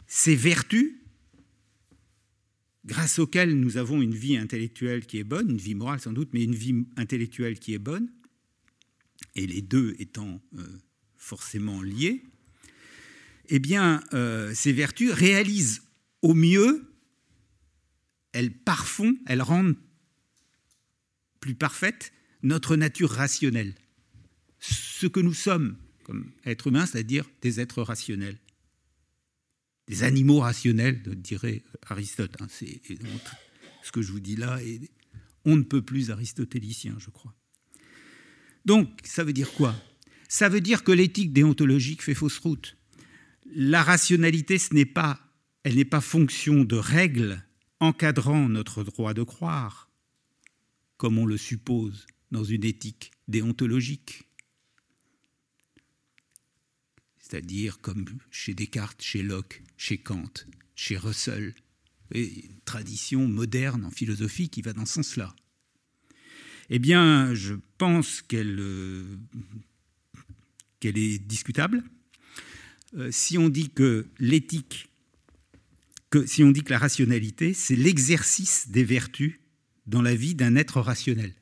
[0.06, 0.99] ces vertus,
[2.90, 6.30] grâce auxquelles nous avons une vie intellectuelle qui est bonne, une vie morale sans doute,
[6.32, 8.10] mais une vie intellectuelle qui est bonne,
[9.36, 10.66] et les deux étant euh,
[11.16, 12.24] forcément liés,
[13.52, 14.00] eh bien,
[14.54, 15.82] ces vertus réalisent
[16.22, 16.90] au mieux
[18.32, 19.76] elles parfont, elles rendent
[21.40, 22.12] plus parfaite
[22.42, 23.74] notre nature rationnelle.
[24.58, 28.38] Ce que nous sommes comme êtres humains, c'est-à-dire des êtres rationnels.
[29.90, 32.36] Des animaux rationnels, dirait Aristote.
[32.40, 32.46] Hein.
[32.48, 32.80] C'est
[33.82, 34.58] ce que je vous dis là
[35.44, 37.34] on ne peut plus aristotélicien, je crois.
[38.64, 39.74] Donc, ça veut dire quoi?
[40.28, 42.76] Ça veut dire que l'éthique déontologique fait fausse route.
[43.52, 45.18] La rationalité, ce n'est pas,
[45.64, 47.42] elle n'est pas fonction de règles
[47.80, 49.90] encadrant notre droit de croire,
[50.98, 54.29] comme on le suppose dans une éthique déontologique.
[57.30, 60.32] C'est-à-dire comme chez Descartes, chez Locke, chez Kant,
[60.74, 61.54] chez Russell,
[62.12, 65.36] et une tradition moderne en philosophie qui va dans ce sens-là.
[66.70, 69.16] Eh bien, je pense qu'elle euh,
[70.82, 71.84] est discutable.
[72.96, 74.88] Euh, si on dit que l'éthique
[76.10, 79.38] que si on dit que la rationalité, c'est l'exercice des vertus
[79.86, 81.32] dans la vie d'un être rationnel.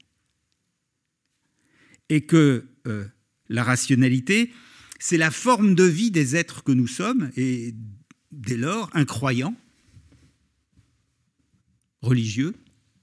[2.10, 3.06] Et que euh,
[3.48, 4.52] la rationalité,
[4.98, 7.74] c'est la forme de vie des êtres que nous sommes, et
[8.32, 9.54] dès lors, un croyant
[12.02, 12.54] religieux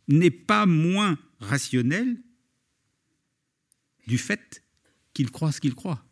[0.07, 2.17] n'est pas moins rationnel
[4.07, 4.63] du fait
[5.13, 6.05] qu'il croit ce qu'il croit.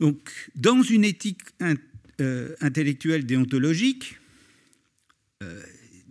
[0.00, 1.42] Donc, dans une éthique
[2.20, 4.18] euh, intellectuel déontologique,
[5.42, 5.62] euh,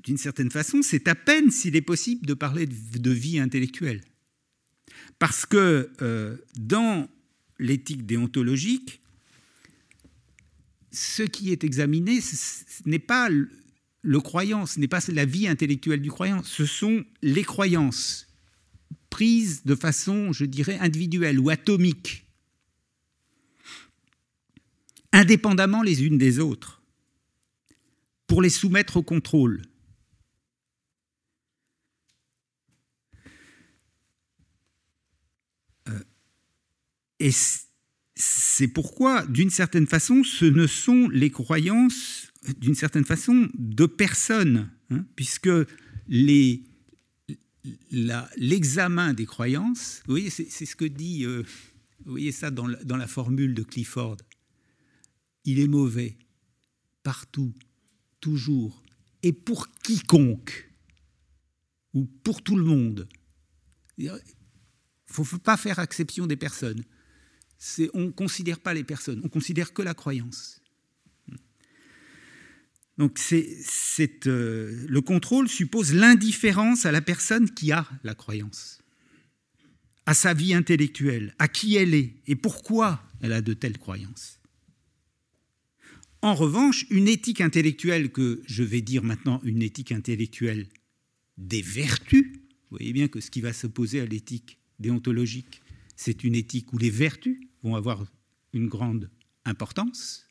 [0.03, 4.01] d'une certaine façon, c'est à peine s'il est possible de parler de, vie intellectuelle.
[5.20, 7.07] Parce que euh, dans
[7.59, 9.01] l'éthique déontologique,
[10.91, 16.01] ce qui est examiné, ce n'est pas le croyant, ce n'est pas la vie intellectuelle
[16.01, 18.28] du croyant, ce sont les croyances
[19.09, 22.28] prises de façon, je dirais, individuelle ou atomique
[25.18, 26.82] indépendamment les unes des autres,
[28.28, 29.63] pour les soumettre au contrôle.
[37.20, 37.32] Et
[38.15, 44.72] c'est pourquoi, d'une certaine façon, ce ne sont les croyances, d'une certaine façon, de personne,
[44.89, 45.49] hein, puisque
[47.88, 51.43] l'examen des croyances, vous voyez, c'est ce que dit, euh,
[52.05, 54.18] vous voyez ça dans dans la formule de Clifford,
[55.43, 56.18] il est mauvais
[57.03, 57.53] partout,
[58.20, 58.84] toujours,
[59.24, 60.70] et pour quiconque,
[61.93, 63.07] ou pour tout le monde.
[63.97, 64.18] Il ne
[65.07, 66.84] faut pas faire exception des personnes.
[67.93, 70.61] On ne considère pas les personnes, on considère que la croyance.
[72.97, 78.81] Donc euh, le contrôle suppose l'indifférence à la personne qui a la croyance,
[80.05, 84.39] à sa vie intellectuelle, à qui elle est et pourquoi elle a de telles croyances.
[86.23, 90.67] En revanche, une éthique intellectuelle que je vais dire maintenant une éthique intellectuelle
[91.37, 95.61] des vertus, vous voyez bien que ce qui va s'opposer à l'éthique déontologique,
[95.97, 98.05] c'est une éthique où les vertus vont avoir
[98.53, 99.09] une grande
[99.43, 100.25] importance.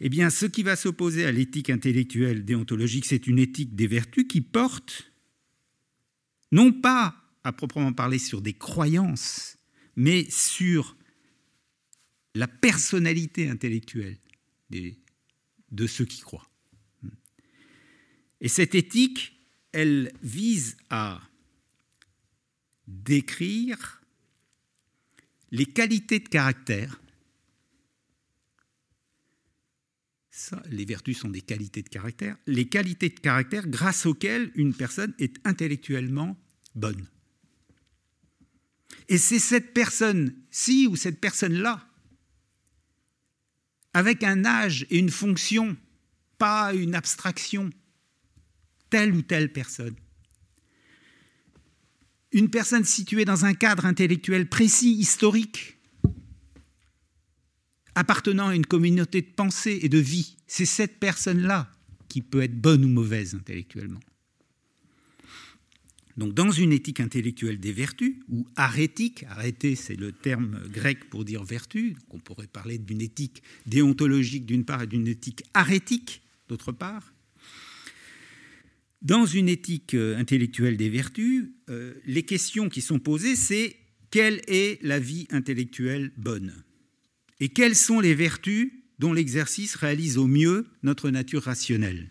[0.00, 4.26] Eh bien, ce qui va s'opposer à l'éthique intellectuelle déontologique, c'est une éthique des vertus
[4.28, 5.10] qui porte
[6.52, 9.56] non pas à proprement parler sur des croyances,
[9.96, 10.96] mais sur
[12.34, 14.18] la personnalité intellectuelle
[14.70, 16.48] de ceux qui croient.
[18.40, 19.40] Et cette éthique,
[19.72, 21.20] elle vise à
[22.86, 23.97] décrire
[25.50, 27.00] les qualités de caractère.
[30.30, 32.36] Ça, les vertus sont des qualités de caractère.
[32.46, 36.36] Les qualités de caractère grâce auxquelles une personne est intellectuellement
[36.74, 37.08] bonne.
[39.08, 41.84] Et c'est cette personne-ci ou cette personne-là
[43.94, 45.76] avec un âge et une fonction,
[46.36, 47.70] pas une abstraction,
[48.90, 49.96] telle ou telle personne.
[52.32, 55.78] Une personne située dans un cadre intellectuel précis, historique,
[57.94, 61.70] appartenant à une communauté de pensée et de vie, c'est cette personne-là
[62.08, 64.00] qui peut être bonne ou mauvaise intellectuellement.
[66.16, 71.24] Donc dans une éthique intellectuelle des vertus, ou arétique, arrêté c'est le terme grec pour
[71.24, 76.72] dire vertu, on pourrait parler d'une éthique déontologique d'une part et d'une éthique arétique d'autre
[76.72, 77.12] part,
[79.02, 83.76] dans une éthique euh, intellectuelle des vertus, euh, les questions qui sont posées, c'est
[84.10, 86.54] quelle est la vie intellectuelle bonne?
[87.40, 92.08] Et quelles sont les vertus dont l'exercice réalise au mieux notre nature rationnelle?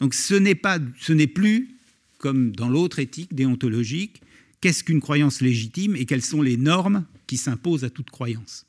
[0.00, 0.60] Donc ce n'est,
[0.98, 1.76] ce plus,
[2.18, 4.22] comme dans l'autre éthique déontologique,
[4.60, 8.66] qu'est-ce qu'une croyance légitime et quelles sont les normes qui s'imposent à toute croyance?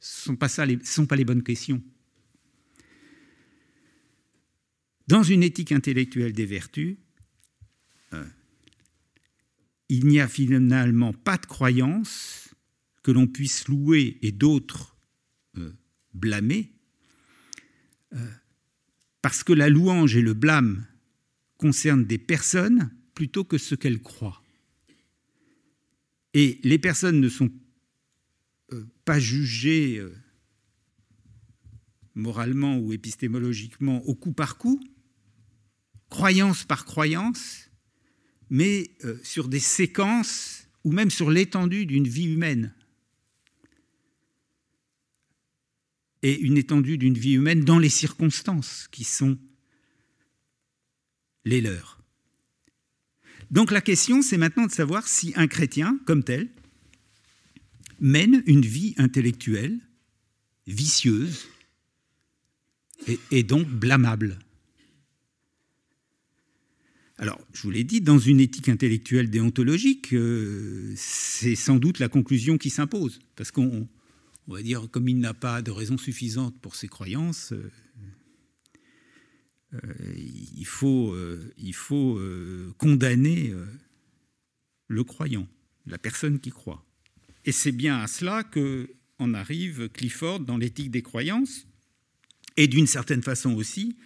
[0.00, 1.82] Ce ne sont, sont pas les bonnes questions.
[5.08, 6.98] Dans une éthique intellectuelle des vertus,
[8.12, 8.26] euh,
[9.88, 12.54] il n'y a finalement pas de croyance
[13.02, 14.98] que l'on puisse louer et d'autres
[15.56, 15.72] euh,
[16.12, 16.74] blâmer,
[18.12, 18.30] euh,
[19.22, 20.86] parce que la louange et le blâme
[21.56, 24.42] concernent des personnes plutôt que ce qu'elles croient.
[26.34, 27.50] Et les personnes ne sont
[29.06, 30.06] pas jugées
[32.14, 34.78] moralement ou épistémologiquement au coup par coup,
[36.10, 37.70] croyance par croyance,
[38.50, 42.74] mais euh, sur des séquences ou même sur l'étendue d'une vie humaine.
[46.22, 49.38] Et une étendue d'une vie humaine dans les circonstances qui sont
[51.44, 52.00] les leurs.
[53.50, 56.48] Donc la question, c'est maintenant de savoir si un chrétien, comme tel,
[58.00, 59.78] mène une vie intellectuelle
[60.66, 61.48] vicieuse
[63.06, 64.38] et, et donc blâmable.
[67.20, 72.08] Alors, je vous l'ai dit, dans une éthique intellectuelle déontologique, euh, c'est sans doute la
[72.08, 73.18] conclusion qui s'impose.
[73.34, 73.88] Parce qu'on
[74.46, 77.72] va dire, comme il n'a pas de raison suffisante pour ses croyances, euh,
[79.74, 79.78] euh,
[80.16, 81.14] il faut,
[81.58, 82.18] il faut
[82.78, 83.52] condamner
[84.86, 85.46] le croyant,
[85.86, 86.86] la personne qui croit.
[87.44, 91.66] Et c'est bien à cela qu'en arrive Clifford dans l'éthique des croyances,
[92.56, 93.98] et d'une certaine façon aussi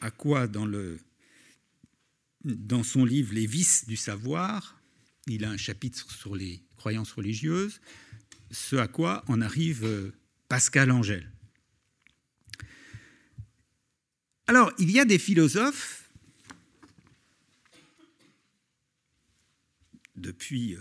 [0.00, 0.66] à quoi dans,
[2.82, 4.80] son livre Les vices du savoir,
[5.26, 7.80] il a un chapitre sur les croyances religieuses,
[8.50, 10.12] ce à quoi en arrive euh,
[10.48, 11.30] Pascal Angèle.
[14.46, 16.10] Alors, il y a des philosophes,
[20.16, 20.80] depuis euh,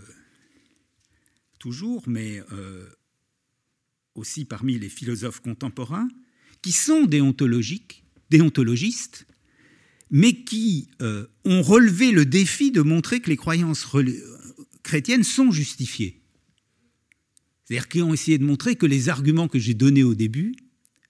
[1.60, 2.90] toujours, mais euh,
[4.16, 6.08] aussi parmi les philosophes contemporains,
[6.62, 9.26] qui sont déontologiques déontologistes,
[10.12, 13.88] mais qui euh, ont relevé le défi de montrer que les croyances
[14.84, 16.22] chrétiennes sont justifiées.
[17.64, 20.56] C'est-à-dire qu'ils ont essayé de montrer que les arguments que j'ai donnés au début,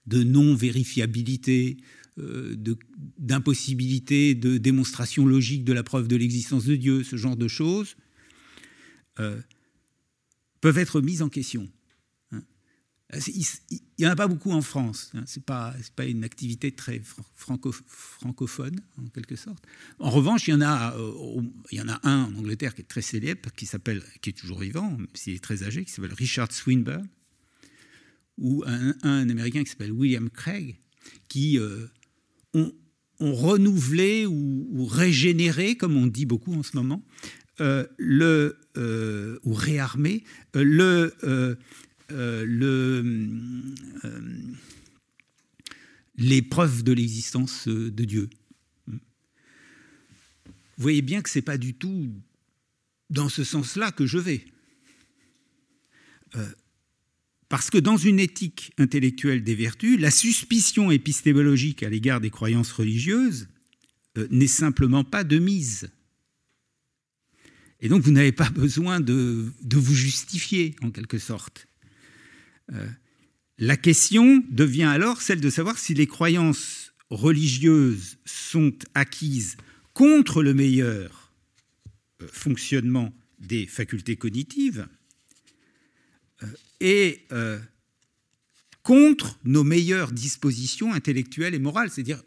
[0.06, 1.78] de non-vérifiabilité,
[2.18, 2.56] euh,
[3.18, 7.96] d'impossibilité de, démonstration logique de la preuve de l'existence de Dieu, ce genre de choses,
[9.20, 9.40] euh,
[10.60, 11.70] peuvent être mises en question.
[13.12, 15.10] Il n'y en a pas beaucoup en France.
[15.14, 15.24] Hein.
[15.26, 15.74] Ce n'est pas,
[16.06, 17.02] une activité très
[17.34, 19.64] francophone, en quelque sorte.
[19.98, 21.42] En revanche, il y en a, euh,
[21.72, 23.66] il y en a un en Angleterre qui est très célèbre, qui,
[24.20, 27.08] qui est toujours vivant, même s'il est très âgé, qui s'appelle Richard Swinburne,
[28.38, 30.78] ou un, Américain qui s'appelle William Craig,
[31.28, 31.86] qui euh,
[32.54, 32.72] ont,
[33.18, 37.04] renouvelé ou, régénéré, comme on dit beaucoup en ce moment,
[37.60, 38.56] euh, le,
[39.44, 41.56] ou réarmé le euh,
[42.10, 43.02] le,
[44.04, 44.20] euh,
[46.16, 48.28] les preuves de l'existence euh, de Dieu.
[48.86, 48.98] Vous
[50.84, 52.10] voyez bien que ce n'est pas du tout
[53.10, 54.44] dans ce sens-là que je vais.
[57.48, 62.70] parce que dans une éthique intellectuelle des vertus, la suspicion épistémologique à l'égard des croyances
[62.70, 63.48] religieuses
[64.30, 65.90] n'est simplement pas de mise.
[67.80, 71.66] Et donc vous n'avez pas besoin de, de, vous justifier, en quelque sorte.
[72.72, 72.86] Euh,
[73.58, 79.56] la question devient alors celle de savoir si les croyances religieuses sont acquises
[79.92, 81.32] contre le meilleur
[82.22, 84.86] euh, fonctionnement des facultés cognitives
[86.42, 86.46] euh,
[86.80, 87.26] et
[88.82, 92.22] contre nos meilleures dispositions intellectuelles et morales, c'est-à-dire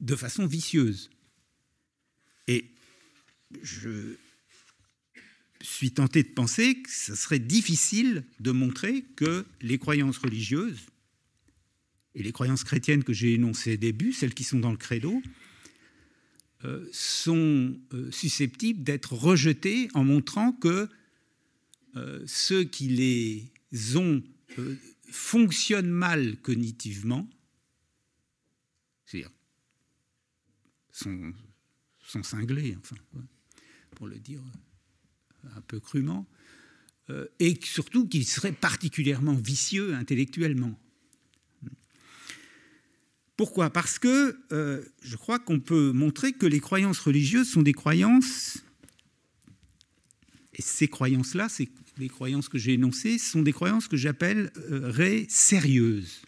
[0.00, 1.08] de façon vicieuse.
[2.48, 2.64] Et
[3.62, 4.16] je
[5.62, 10.86] suis tenté de penser que ce serait difficile de montrer que les croyances religieuses
[12.14, 15.22] et les croyances chrétiennes que j'ai énoncées au début, celles qui sont dans le credo,
[16.64, 20.88] euh, sont euh, susceptibles d'être rejetées en montrant que
[21.96, 24.22] euh, ceux qui les ont
[25.10, 27.28] fonctionnent mal cognitivement,
[29.06, 29.30] c'est-à-dire
[30.92, 31.32] sont,
[32.04, 32.96] sont cinglés, enfin,
[33.92, 34.40] pour le dire
[35.56, 36.26] un peu crûment,
[37.38, 40.78] et surtout qu'ils seraient particulièrement vicieux intellectuellement.
[43.36, 43.70] Pourquoi?
[43.70, 44.38] Parce que
[45.02, 48.58] je crois qu'on peut montrer que les croyances religieuses sont des croyances,
[50.52, 51.48] et ces croyances-là,
[51.96, 56.22] les croyances que j'ai énoncées, sont des croyances que j'appellerais sérieuses.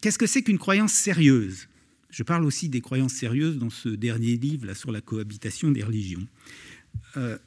[0.00, 1.68] Qu'est-ce que c'est qu'une croyance sérieuse?
[2.12, 5.82] Je parle aussi des croyances sérieuses dans ce dernier livre là, sur la cohabitation des
[5.82, 6.28] religions.
[7.16, 7.38] Euh,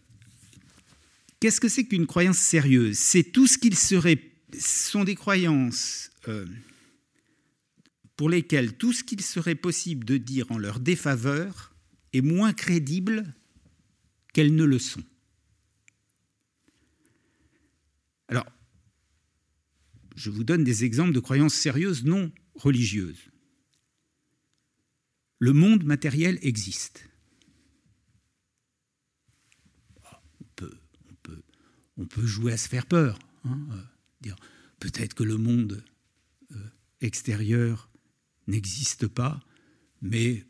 [1.39, 2.97] qu'est-ce que c'est qu'une croyance sérieuse?
[2.97, 4.19] C'est tout ce qu'il serait.
[4.57, 6.47] sont des croyances euh,
[8.17, 11.71] pour lesquelles tout ce qu'il serait possible de dire en leur défaveur
[12.13, 13.35] est moins crédible
[14.33, 15.03] qu'elles ne le sont.
[18.29, 18.47] Alors,
[20.15, 23.29] je vous donne des exemples de croyances sérieuses non religieuse.
[25.39, 27.09] Le monde matériel existe.
[31.97, 33.17] On peut, jouer à se faire peur.
[33.45, 33.67] Hein,
[34.25, 34.31] euh,
[34.79, 35.81] peut-être que le monde
[36.51, 36.69] euh,
[36.99, 37.89] extérieur
[38.47, 39.41] n'existe pas,
[40.01, 40.45] mais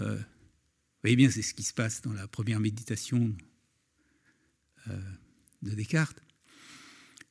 [0.00, 3.34] euh, vous voyez bien, c'est ce qui se passe dans la première méditation
[5.62, 6.22] de Descartes.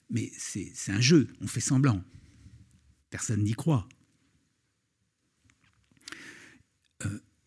[0.10, 2.04] Mais c'est un jeu, on fait semblant.
[3.10, 3.88] Personne n'y croit.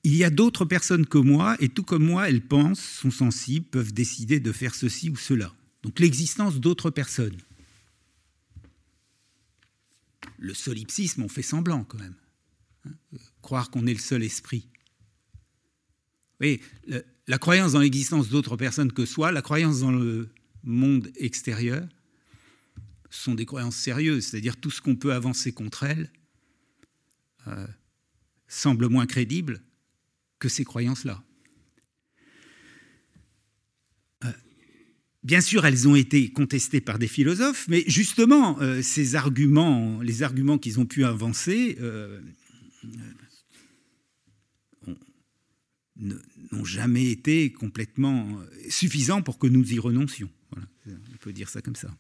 [0.03, 3.67] Il y a d'autres personnes que moi, et tout comme moi, elles pensent, sont sensibles,
[3.67, 5.53] peuvent décider de faire ceci ou cela.
[5.83, 7.37] Donc l'existence d'autres personnes.
[10.39, 12.15] Le solipsisme, on fait semblant quand même.
[12.87, 12.93] Hein,
[13.43, 14.69] croire qu'on est le seul esprit.
[16.41, 16.63] Oui,
[17.27, 20.31] la croyance dans l'existence d'autres personnes que soi, la croyance dans le
[20.63, 21.87] monde extérieur,
[23.11, 26.11] sont des croyances sérieuses, c'est-à-dire tout ce qu'on peut avancer contre elles
[27.49, 27.67] euh,
[28.49, 29.61] semble moins crédible
[30.41, 31.23] que ces croyances-là.
[34.25, 34.33] Euh,
[35.23, 40.25] bien sûr, elles ont été contestées par des philosophes, mais justement, euh, ces arguments, les
[40.25, 41.79] arguments qu'ils ont pu avancer,
[45.97, 50.31] n'ont jamais été complètement suffisants pour que nous y renoncions.
[50.87, 51.95] On peut dire ça comme ça.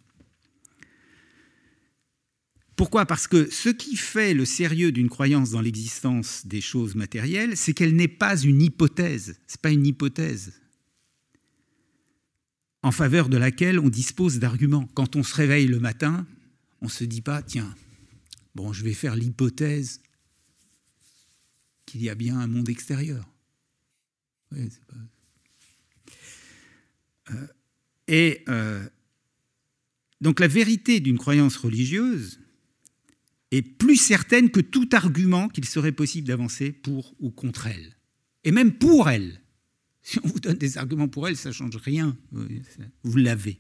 [2.81, 3.05] Pourquoi?
[3.05, 7.75] Parce que ce qui fait le sérieux d'une croyance dans l'existence des choses matérielles, c'est
[7.75, 9.37] qu'elle n'est pas une hypothèse.
[9.47, 10.55] Ce n'est pas une hypothèse
[12.83, 14.89] en faveur de laquelle on dispose d'arguments.
[14.95, 16.27] Quand on se réveille le matin,
[16.81, 17.77] on ne se dit pas, tiens,
[18.55, 20.01] bon, je vais faire l'hypothèse
[21.85, 23.29] qu'il y a bien un monde extérieur.
[24.55, 24.69] Euh,
[28.09, 28.89] et euh,
[30.23, 32.41] donc la vérité d'une croyance religieuse,
[33.51, 37.97] est plus certaine que tout argument qu'il serait possible d'avancer pour ou contre elle.
[38.45, 39.41] Et même pour elle.
[40.03, 42.17] Si on vous donne des arguments pour elle, ça ne change rien.
[43.03, 43.59] Vous l'avez.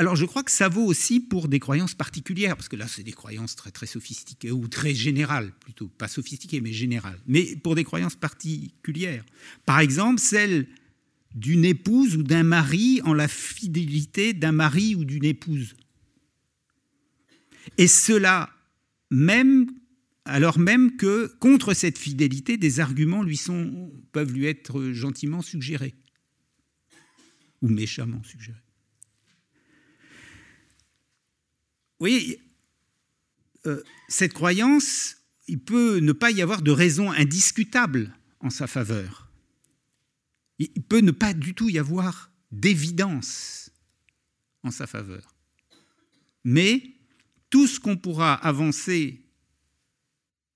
[0.00, 3.02] Alors je crois que ça vaut aussi pour des croyances particulières, parce que là c'est
[3.02, 7.74] des croyances très très sophistiquées, ou très générales plutôt, pas sophistiquées mais générales, mais pour
[7.74, 9.24] des croyances particulières.
[9.66, 10.68] Par exemple, celle
[11.34, 15.74] d'une épouse ou d'un mari en la fidélité d'un mari ou d'une épouse.
[17.76, 18.50] Et cela
[19.10, 19.66] même
[20.28, 23.24] alors même que contre cette fidélité, des arguments
[24.12, 25.94] peuvent lui être gentiment suggérés
[27.62, 28.62] ou méchamment suggérés.
[31.98, 32.42] Vous voyez,
[33.66, 35.16] euh, cette croyance,
[35.48, 39.32] il peut ne pas y avoir de raison indiscutable en sa faveur.
[40.58, 43.70] Il peut ne pas du tout y avoir d'évidence
[44.62, 45.34] en sa faveur.
[46.44, 46.97] Mais
[47.50, 49.22] tout ce qu'on pourra avancer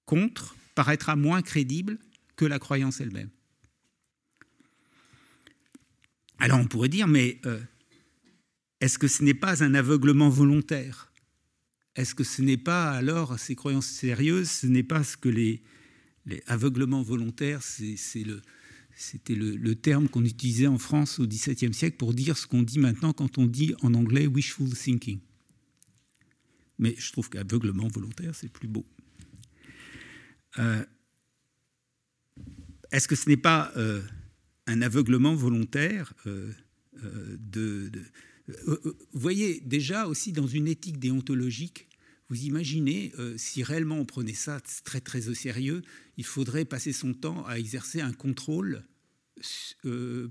[0.06, 1.98] contre paraîtra moins crédible
[2.36, 3.30] que la croyance elle-même.
[6.38, 7.60] Alors on pourrait dire, mais euh,
[8.80, 11.12] est-ce que ce n'est pas un aveuglement volontaire?
[11.94, 15.62] Est-ce que ce n'est pas alors ces croyances sérieuses, ce n'est pas ce que les,
[16.46, 22.46] aveuglements volontaires, c'était le, terme qu'on utilisait en France au XVIIe siècle pour dire ce
[22.46, 25.20] qu'on dit maintenant quand on dit en anglais wishful thinking?
[26.82, 28.84] Mais je trouve qu'aveuglement volontaire, c'est plus beau.
[30.58, 30.84] Euh,
[32.90, 34.02] est-ce que ce n'est pas euh,
[34.66, 36.52] un aveuglement volontaire euh,
[37.38, 37.88] de,
[38.66, 41.88] Vous voyez, déjà aussi dans une éthique déontologique,
[42.28, 45.82] vous imaginez, si réellement on prenait ça très très au sérieux,
[46.16, 48.84] il faudrait passer son temps à exercer un contrôle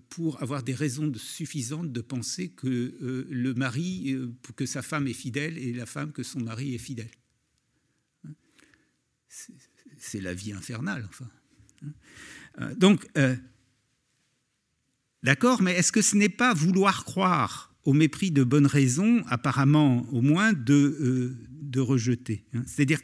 [0.09, 5.07] pour avoir des raisons suffisantes de penser que euh, le mari, euh, que sa femme
[5.07, 7.11] est fidèle et la femme que son mari est fidèle.
[9.97, 11.05] c'est la vie infernale.
[11.07, 11.29] Enfin.
[12.59, 13.35] Euh, donc, euh,
[15.23, 20.07] d'accord, mais est-ce que ce n'est pas vouloir croire au mépris de bonnes raisons, apparemment
[20.11, 22.63] au moins, de, euh, de rejeter hein?
[22.65, 22.99] C'est-à-dire,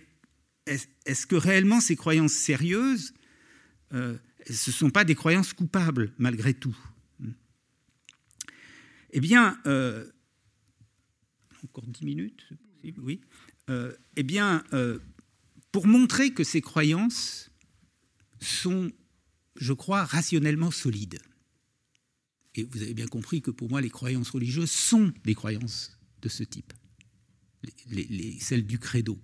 [0.65, 3.13] est-ce que réellement ces croyances sérieuses,
[4.53, 6.77] ce ne sont pas des croyances coupables, malgré tout
[9.11, 9.59] Eh bien,
[11.63, 12.47] encore dix minutes,
[12.97, 13.21] oui.
[13.69, 14.63] eh bien,
[15.71, 17.51] pour montrer que ces croyances
[18.39, 18.91] sont,
[19.55, 21.19] je crois, rationnellement solides.
[22.55, 26.29] Et vous avez bien compris que pour moi, les croyances religieuses sont des croyances de
[26.29, 26.73] ce type,
[27.89, 29.19] les, celles du credo.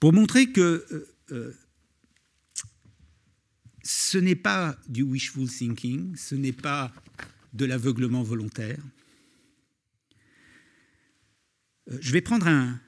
[0.00, 1.52] Pour montrer que euh, euh,
[3.86, 6.92] ce n'est pas du wishful thinking, ce n'est pas
[7.52, 8.82] de l'aveuglement volontaire.
[11.90, 12.80] Euh, je vais prendre un,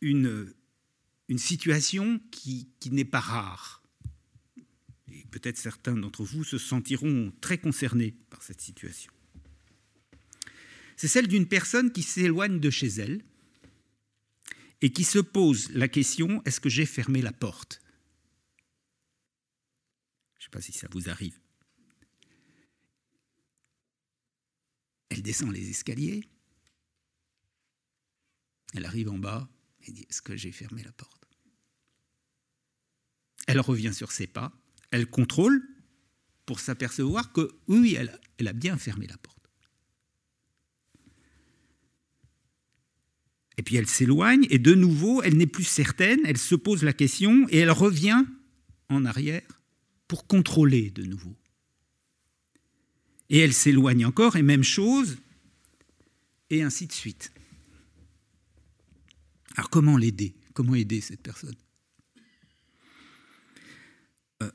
[0.00, 0.54] une,
[1.28, 3.82] une situation qui, n'est pas rare.
[5.10, 9.12] Et peut-être certains d'entre vous se sentiront très concernés par cette situation.
[10.96, 13.24] C'est celle d'une personne qui s'éloigne de chez elle
[14.80, 17.82] et qui se pose la question est-ce que j'ai fermé la porte?
[20.34, 21.38] Je ne sais pas si ça vous arrive.
[25.08, 26.28] Elle descend les escaliers,
[28.74, 29.48] elle arrive en bas,
[29.86, 31.26] et dit Est-ce que j'ai fermé la porte?
[33.46, 34.52] Elle revient sur ses pas,
[34.90, 35.66] elle contrôle
[36.44, 39.35] pour s'apercevoir que oui, elle, elle a bien fermé la porte.
[43.58, 46.92] Et puis elle s'éloigne, et de nouveau, elle n'est plus certaine, elle se pose la
[46.92, 48.24] question, et elle revient
[48.88, 49.62] en arrière
[50.08, 51.34] pour contrôler de nouveau.
[53.30, 55.16] Et elle s'éloigne encore, et même chose,
[56.50, 57.32] et ainsi de suite.
[59.56, 60.34] Alors comment l'aider?
[60.52, 61.56] Comment aider cette personne?
[64.42, 64.50] Euh,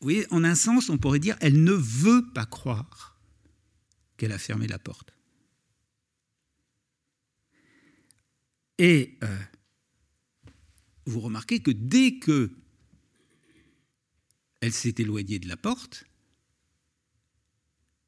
[0.00, 3.16] Oui, en un sens, on pourrait dire, elle ne veut pas croire
[4.16, 5.13] qu'elle a fermé la porte.
[8.78, 9.38] Et euh,
[11.06, 12.52] vous remarquez que dès que
[14.60, 16.04] elle s'est éloignée de la porte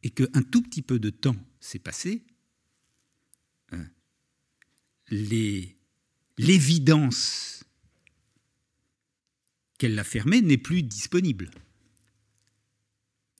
[0.02, 2.24] et qu'un tout petit peu de temps s'est passé,
[3.72, 3.84] euh,
[6.38, 7.64] l'évidence
[9.78, 11.50] qu'elle l'a fermée n'est plus disponible.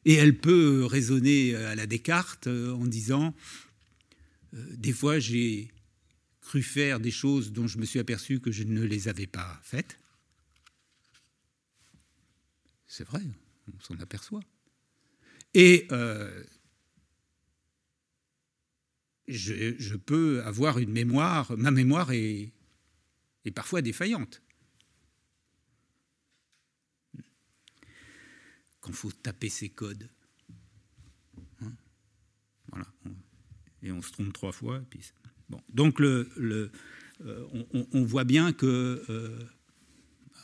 [0.04, 3.34] Et elle peut raisonner à la Descartes euh, en disant
[4.54, 5.72] euh, Des fois, j'ai
[6.46, 9.58] cru faire des choses dont je me suis aperçu que je ne les avais pas
[9.64, 9.98] faites.
[12.86, 13.22] C'est vrai,
[13.66, 14.42] on s'en aperçoit.
[15.54, 16.44] Et euh,
[19.26, 22.52] je, peux avoir une mémoire, ma mémoire est
[23.44, 24.40] et parfois défaillante.
[28.80, 30.08] Quand faut taper ses codes.
[31.60, 31.72] Hein,
[32.68, 32.86] voilà.
[33.82, 34.80] Et on se trompe trois fois.
[34.88, 35.00] puis
[35.48, 35.60] bon.
[35.68, 36.70] Donc le, le
[37.24, 37.46] euh,
[37.92, 39.38] on, voit bien que euh,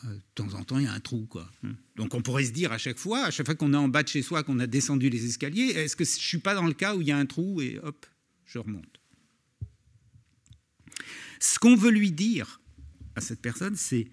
[0.04, 1.26] de temps en temps, il y a un trou.
[1.26, 1.50] Quoi.
[1.64, 1.74] Hein.
[1.96, 4.02] Donc on pourrait se dire à chaque fois, à chaque fois qu'on est en bas
[4.02, 6.66] de chez soi, qu'on a descendu les escaliers, est-ce que je ne suis pas dans
[6.66, 8.06] le cas où il y a un trou et hop,
[8.46, 9.00] je remonte?
[11.40, 12.60] Ce qu'on veut lui dire,
[13.16, 14.08] à cette personne, c'est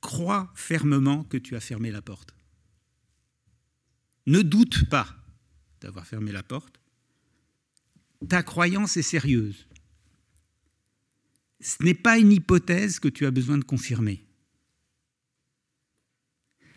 [0.00, 2.34] crois fermement que tu as fermé la porte.
[4.26, 5.08] Ne doute pas
[5.80, 6.80] d'avoir fermé la porte.
[8.28, 9.66] Ta croyance est sérieuse.
[11.60, 14.24] Ce n'est pas une hypothèse que tu as besoin de confirmer.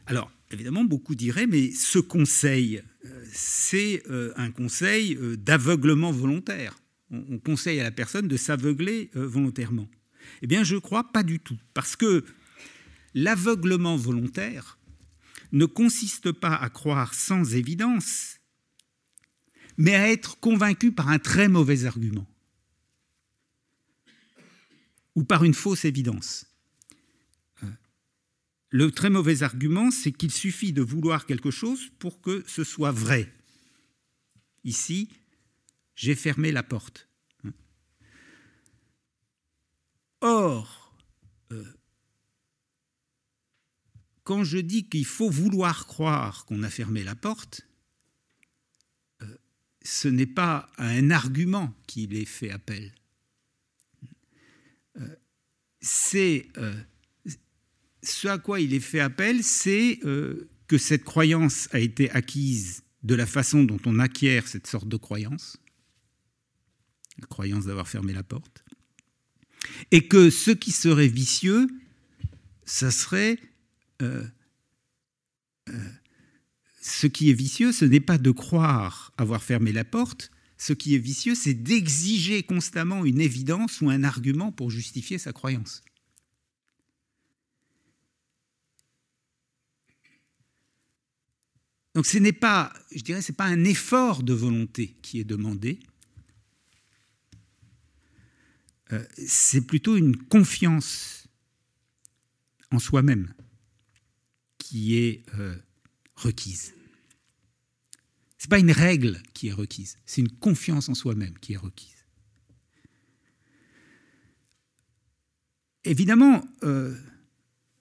[0.06, 6.78] Alors, évidemment, beaucoup diraient, mais ce conseil, euh, c'est euh, un conseil euh, d'aveuglement volontaire.
[7.10, 9.88] On conseille à la personne de s'aveugler volontairement.
[10.42, 12.26] Eh bien, je crois pas du tout, parce que
[13.14, 14.80] l'aveuglement volontaire
[15.52, 18.40] ne consiste pas à croire sans évidence,
[19.78, 22.28] mais à être convaincu par un très mauvais argument
[25.16, 26.46] ou par une fausse évidence.
[27.64, 27.68] Euh,
[28.70, 32.92] le très mauvais argument, c'est qu'il suffit de vouloir quelque chose pour que ce soit
[32.92, 33.32] vrai.
[34.64, 35.10] Ici,
[35.96, 37.08] j'ai fermé la porte.
[40.22, 40.96] Or,
[41.52, 41.66] euh,
[44.24, 47.68] quand je dis qu'il faut vouloir croire qu'on a fermé la porte,
[49.22, 49.38] euh,
[49.84, 52.94] ce n'est pas à un argument qu'il est fait appel.
[55.84, 56.48] Euh, c'est
[58.02, 60.00] ce à quoi il est fait appel, c'est
[60.68, 64.98] que cette croyance a été acquise de la façon dont on acquiert cette sorte de
[64.98, 65.58] croyance,
[67.20, 68.64] la croyance d'avoir fermé la porte,
[69.92, 71.68] Et que ce qui serait vicieux,
[72.66, 73.40] ça serait...
[74.02, 74.26] Euh,
[75.70, 75.90] euh,
[76.82, 80.32] ce qui est vicieux, ce n'est pas de croire avoir fermé la porte,
[80.64, 85.34] ce qui est vicieux, c'est d'exiger constamment une évidence ou un argument pour justifier sa
[85.34, 85.84] croyance.
[91.94, 95.80] Donc ce n'est pas, je dirais, c'est pas un effort de volonté qui est demandé,
[98.94, 101.28] euh, c'est plutôt une confiance
[102.72, 103.34] en soi-même
[104.58, 105.58] qui est euh,
[106.16, 106.74] requise.
[108.44, 111.58] Ce n'est pas une règle qui est requise, c'est une confiance en soi-même qui est
[111.58, 112.06] requise.
[115.86, 116.94] Évidemment, euh,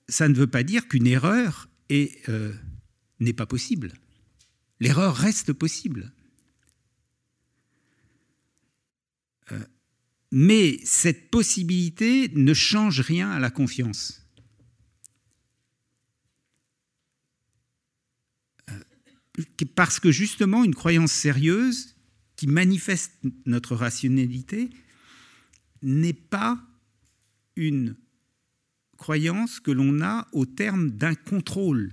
[0.08, 3.92] ça ne veut pas dire qu'une erreur n'est pas possible.
[4.78, 6.12] L'erreur reste possible.
[10.30, 14.21] Mais cette possibilité ne change rien à la confiance.
[19.74, 21.96] Parce que justement, une croyance sérieuse
[22.36, 23.12] qui manifeste
[23.46, 24.70] notre rationalité
[25.82, 26.60] n'est pas
[27.56, 27.96] une
[28.96, 31.92] croyance que l'on a au terme d'un contrôle.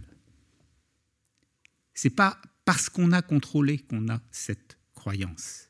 [1.93, 5.69] C'est pas parce qu'on a contrôlé qu'on a cette croyance.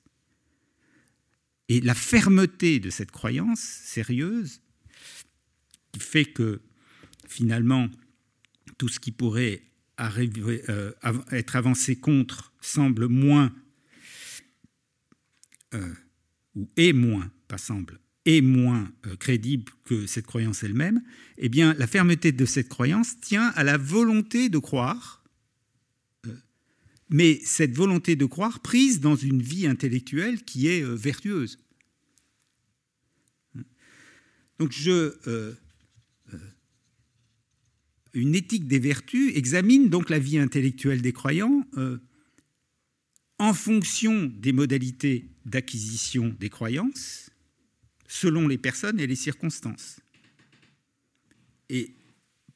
[1.70, 4.61] Et la fermeté de cette croyance sérieuse,
[5.91, 6.61] qui fait que
[7.28, 7.88] finalement,
[8.78, 9.68] tout ce qui pourrait
[10.00, 10.91] euh,
[11.32, 13.54] être avancé contre semble moins,
[15.74, 15.93] euh,
[16.56, 21.02] ou est moins, pas semble, est moins euh, crédible que cette croyance elle-même,
[21.38, 25.18] eh bien, la fermeté de cette croyance tient à la volonté de croire
[27.12, 31.58] mais cette volonté de croire prise dans une vie intellectuelle qui est vertueuse.
[34.60, 35.56] Donc je,
[38.14, 41.66] une éthique des vertus examine donc la vie intellectuelle des croyants
[43.38, 47.30] en fonction des modalités d'acquisition des croyances,
[48.07, 49.99] selon les personnes et les circonstances.
[51.70, 51.95] Et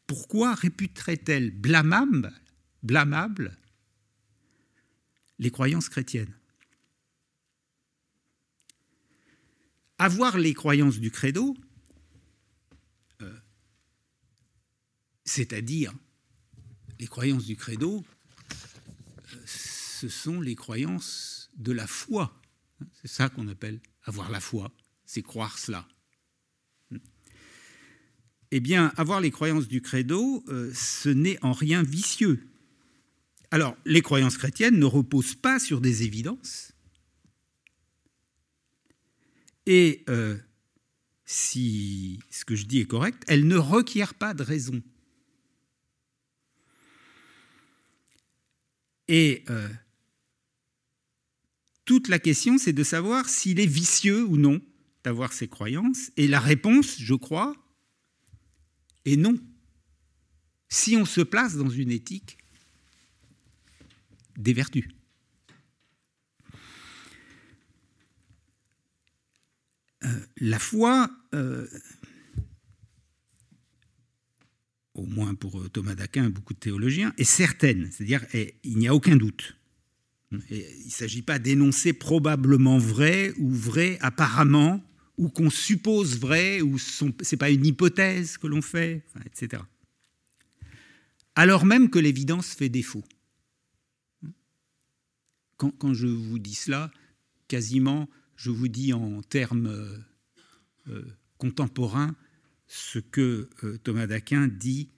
[0.08, 2.34] pourquoi réputerait-elle blâmable,
[2.82, 3.58] blâmable
[5.40, 6.36] les croyances chrétiennes?
[10.00, 11.56] Avoir les croyances du credo,
[15.26, 15.94] c'est-à-dire
[17.00, 18.04] les croyances du credo,
[19.34, 22.42] euh, ce sont les croyances de la foi.
[23.02, 24.72] C'est ça qu'on appelle avoir la foi,
[25.06, 25.88] c'est croire cela.
[28.52, 32.48] Eh bien, avoir les croyances du credo, euh, ce n'est en rien vicieux.
[33.50, 36.72] Alors, les croyances chrétiennes ne reposent pas sur des évidences.
[39.66, 40.38] Et euh,
[41.26, 44.82] si ce que je dis est correct, elles ne requièrent pas de raison.
[49.08, 49.68] Et euh,
[51.86, 54.62] toute la question, c'est de savoir s'il est vicieux ou non
[55.04, 56.12] d'avoir ces croyances.
[56.18, 57.56] Et la réponse, je crois,
[59.06, 59.38] est non.
[60.70, 62.38] Si on se place dans une éthique
[64.38, 64.88] des vertus.
[70.04, 71.68] Euh, la foi, euh,
[74.94, 79.16] au moins pour Thomas d'Aquin beaucoup de théologiens, est certaine, c'est-à-dire il n'y a aucun
[79.16, 79.56] doute.
[80.32, 84.84] il ne s'agit pas d'énoncer probablement vrai ou vrai apparemment,
[85.18, 89.64] ou qu'on suppose vrai, ou ce n'est pas une hypothèse que l'on fait, etc.
[91.36, 93.04] Alors même que l'évidence fait défaut
[95.58, 96.92] quand, je vous dis cela,
[97.48, 99.98] quasiment, je vous dis en termes euh,
[100.90, 101.06] euh,
[101.38, 102.16] contemporains
[102.76, 104.90] ce que euh, Thomas d'Aquin dit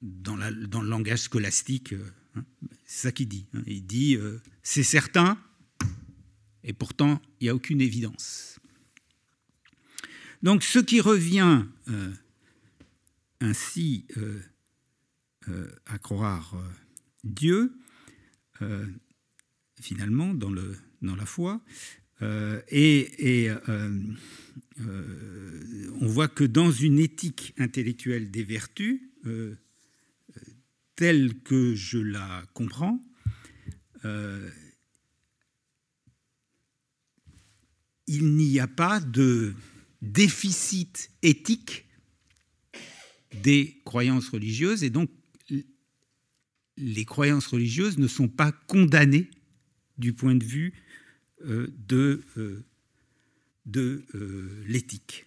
[0.00, 1.94] dans, le langage scolastique.
[2.34, 2.44] Hein,
[2.86, 3.46] c'est ça qu'il dit.
[3.52, 3.62] Hein.
[3.66, 4.16] il dit
[4.62, 5.38] c'est certain,
[6.62, 8.58] et pourtant il n'y a aucune évidence.
[10.42, 11.64] Donc ce qui revient
[13.40, 14.06] ainsi
[15.86, 16.56] à croire
[17.24, 17.72] Dieu,
[18.62, 18.86] euh,
[19.80, 21.60] finalement, dans, le, dans la foi.
[22.22, 23.90] Euh, et, euh,
[26.00, 29.00] on voit que dans une éthique intellectuelle des vertus,
[30.96, 33.00] telle que je la comprends,
[38.06, 39.54] il n'y a pas de
[40.02, 41.86] déficit éthique
[43.42, 45.10] des croyances religieuses et donc
[46.76, 49.30] les croyances religieuses ne sont pas condamnées
[49.98, 50.83] du point de vue euh,
[51.44, 52.64] de, euh,
[53.66, 54.02] de
[54.66, 55.26] l'éthique.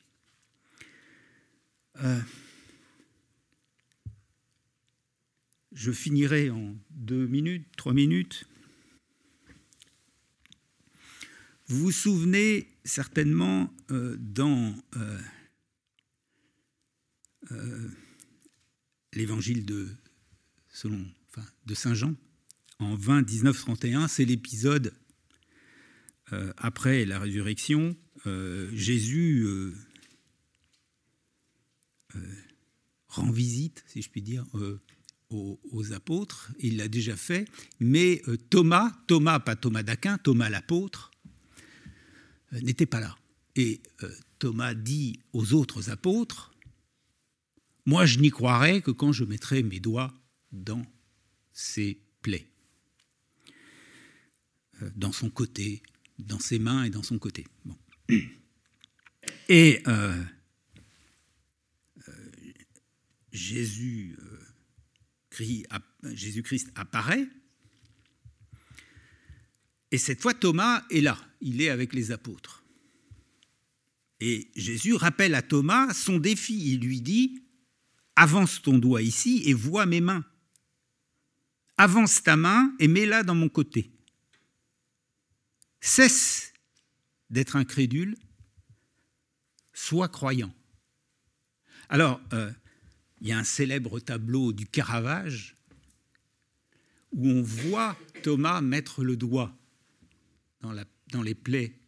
[5.72, 8.46] je finirai en deux minutes, trois minutes.
[11.68, 14.76] Vous vous souvenez certainement dans
[19.14, 19.88] l'évangile de,
[21.66, 22.16] de Saint Jean,
[22.80, 24.94] en 20, 19, 31, c'est l'épisode
[26.34, 27.96] euh, après la résurrection.
[28.26, 29.74] Euh, Jésus euh,
[33.08, 34.46] rend visite, si je puis dire,
[35.30, 36.52] aux, apôtres.
[36.60, 37.48] Il l'a déjà fait,
[37.80, 41.12] mais Thomas, Thomas, pas Thomas d'Aquin, Thomas l'apôtre,
[42.52, 43.16] n'était pas là.
[43.56, 43.82] Et
[44.40, 46.54] Thomas dit aux autres apôtres,
[47.86, 50.14] moi, je n'y croirai que quand je mettrai mes doigts
[50.52, 50.86] dans
[51.54, 52.48] ses plaies,
[54.96, 55.82] dans son côté,
[56.20, 57.46] dans ses mains et dans son côté.
[59.50, 60.24] Et euh,
[62.08, 62.12] euh,
[63.32, 64.18] Jésus,
[66.04, 67.28] Jésus-Christ apparaît,
[69.92, 72.64] et cette fois Thomas est là, il est avec les apôtres.
[74.20, 77.44] Et Jésus rappelle à Thomas son défi, il lui dit,
[78.16, 80.26] avance ton doigt ici et vois mes mains.
[81.78, 83.92] Avance ta main et mets-la dans mon côté.
[85.88, 86.52] Cesse
[87.30, 88.18] d'être incrédule,
[89.72, 90.54] sois croyant.
[91.88, 92.52] Alors, euh,
[93.22, 95.56] il y a un célèbre tableau du Caravage
[97.14, 99.58] où on voit Thomas mettre le doigt
[100.60, 101.80] dans, les plaies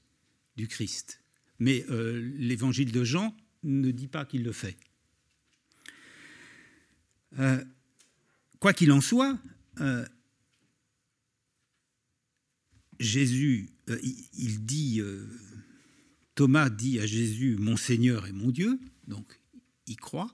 [0.55, 1.21] du Christ.
[1.59, 4.77] Mais euh, l'évangile de Jean ne dit pas qu'il le fait.
[7.37, 7.61] Euh,
[8.61, 9.37] quoi qu'il en soit,
[12.99, 13.99] Jésus, euh,
[14.33, 15.01] il dit,
[16.35, 19.39] Thomas dit à Jésus, mon Seigneur et mon Dieu, donc
[19.87, 20.33] il croit,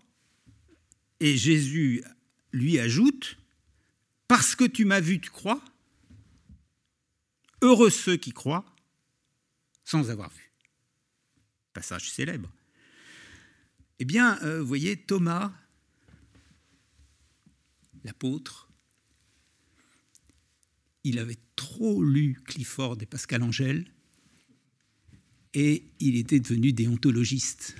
[1.19, 2.03] et Jésus
[2.51, 3.37] lui ajoute,
[4.27, 5.63] parce que tu m'as vu, tu crois,
[7.61, 8.65] heureux ceux qui croient
[9.83, 10.51] sans avoir vu.
[11.73, 12.51] Passage célèbre.
[13.99, 15.53] Eh bien, vous voyez, Thomas
[18.05, 18.64] l'apôtre,
[21.05, 23.85] il avait trop lu Clifford et Pascal Angèle
[25.53, 27.75] et il était devenu déontologiste.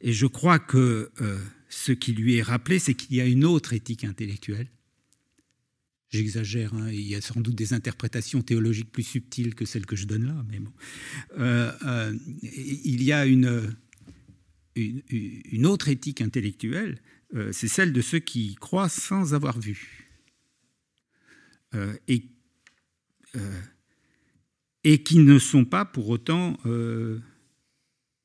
[0.00, 3.44] Et je crois que euh, ce qui lui est rappelé, c'est qu'il y a une
[3.44, 4.68] autre éthique intellectuelle.
[6.10, 9.94] J'exagère, hein, il y a sans doute des interprétations théologiques plus subtiles que celles que
[9.94, 10.72] je donne là, mais bon.
[11.38, 13.76] Euh, euh, il y a une,
[15.64, 17.00] autre éthique intellectuelle,
[17.52, 20.07] c'est celle de ceux qui croient sans avoir vu.
[21.74, 22.24] Euh, et,
[23.36, 23.60] euh,
[24.84, 26.56] et qui ne sont pas pour autant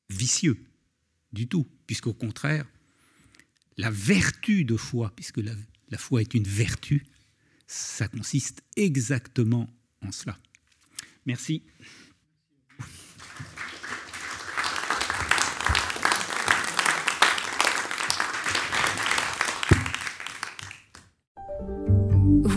[0.08, 0.58] vicieux
[1.32, 2.66] du tout, puisqu'au contraire,
[3.76, 5.52] la vertu de foi, puisque la,
[5.90, 7.06] la foi est une vertu,
[7.66, 9.68] ça consiste exactement
[10.00, 10.38] en cela.
[11.26, 11.62] Merci.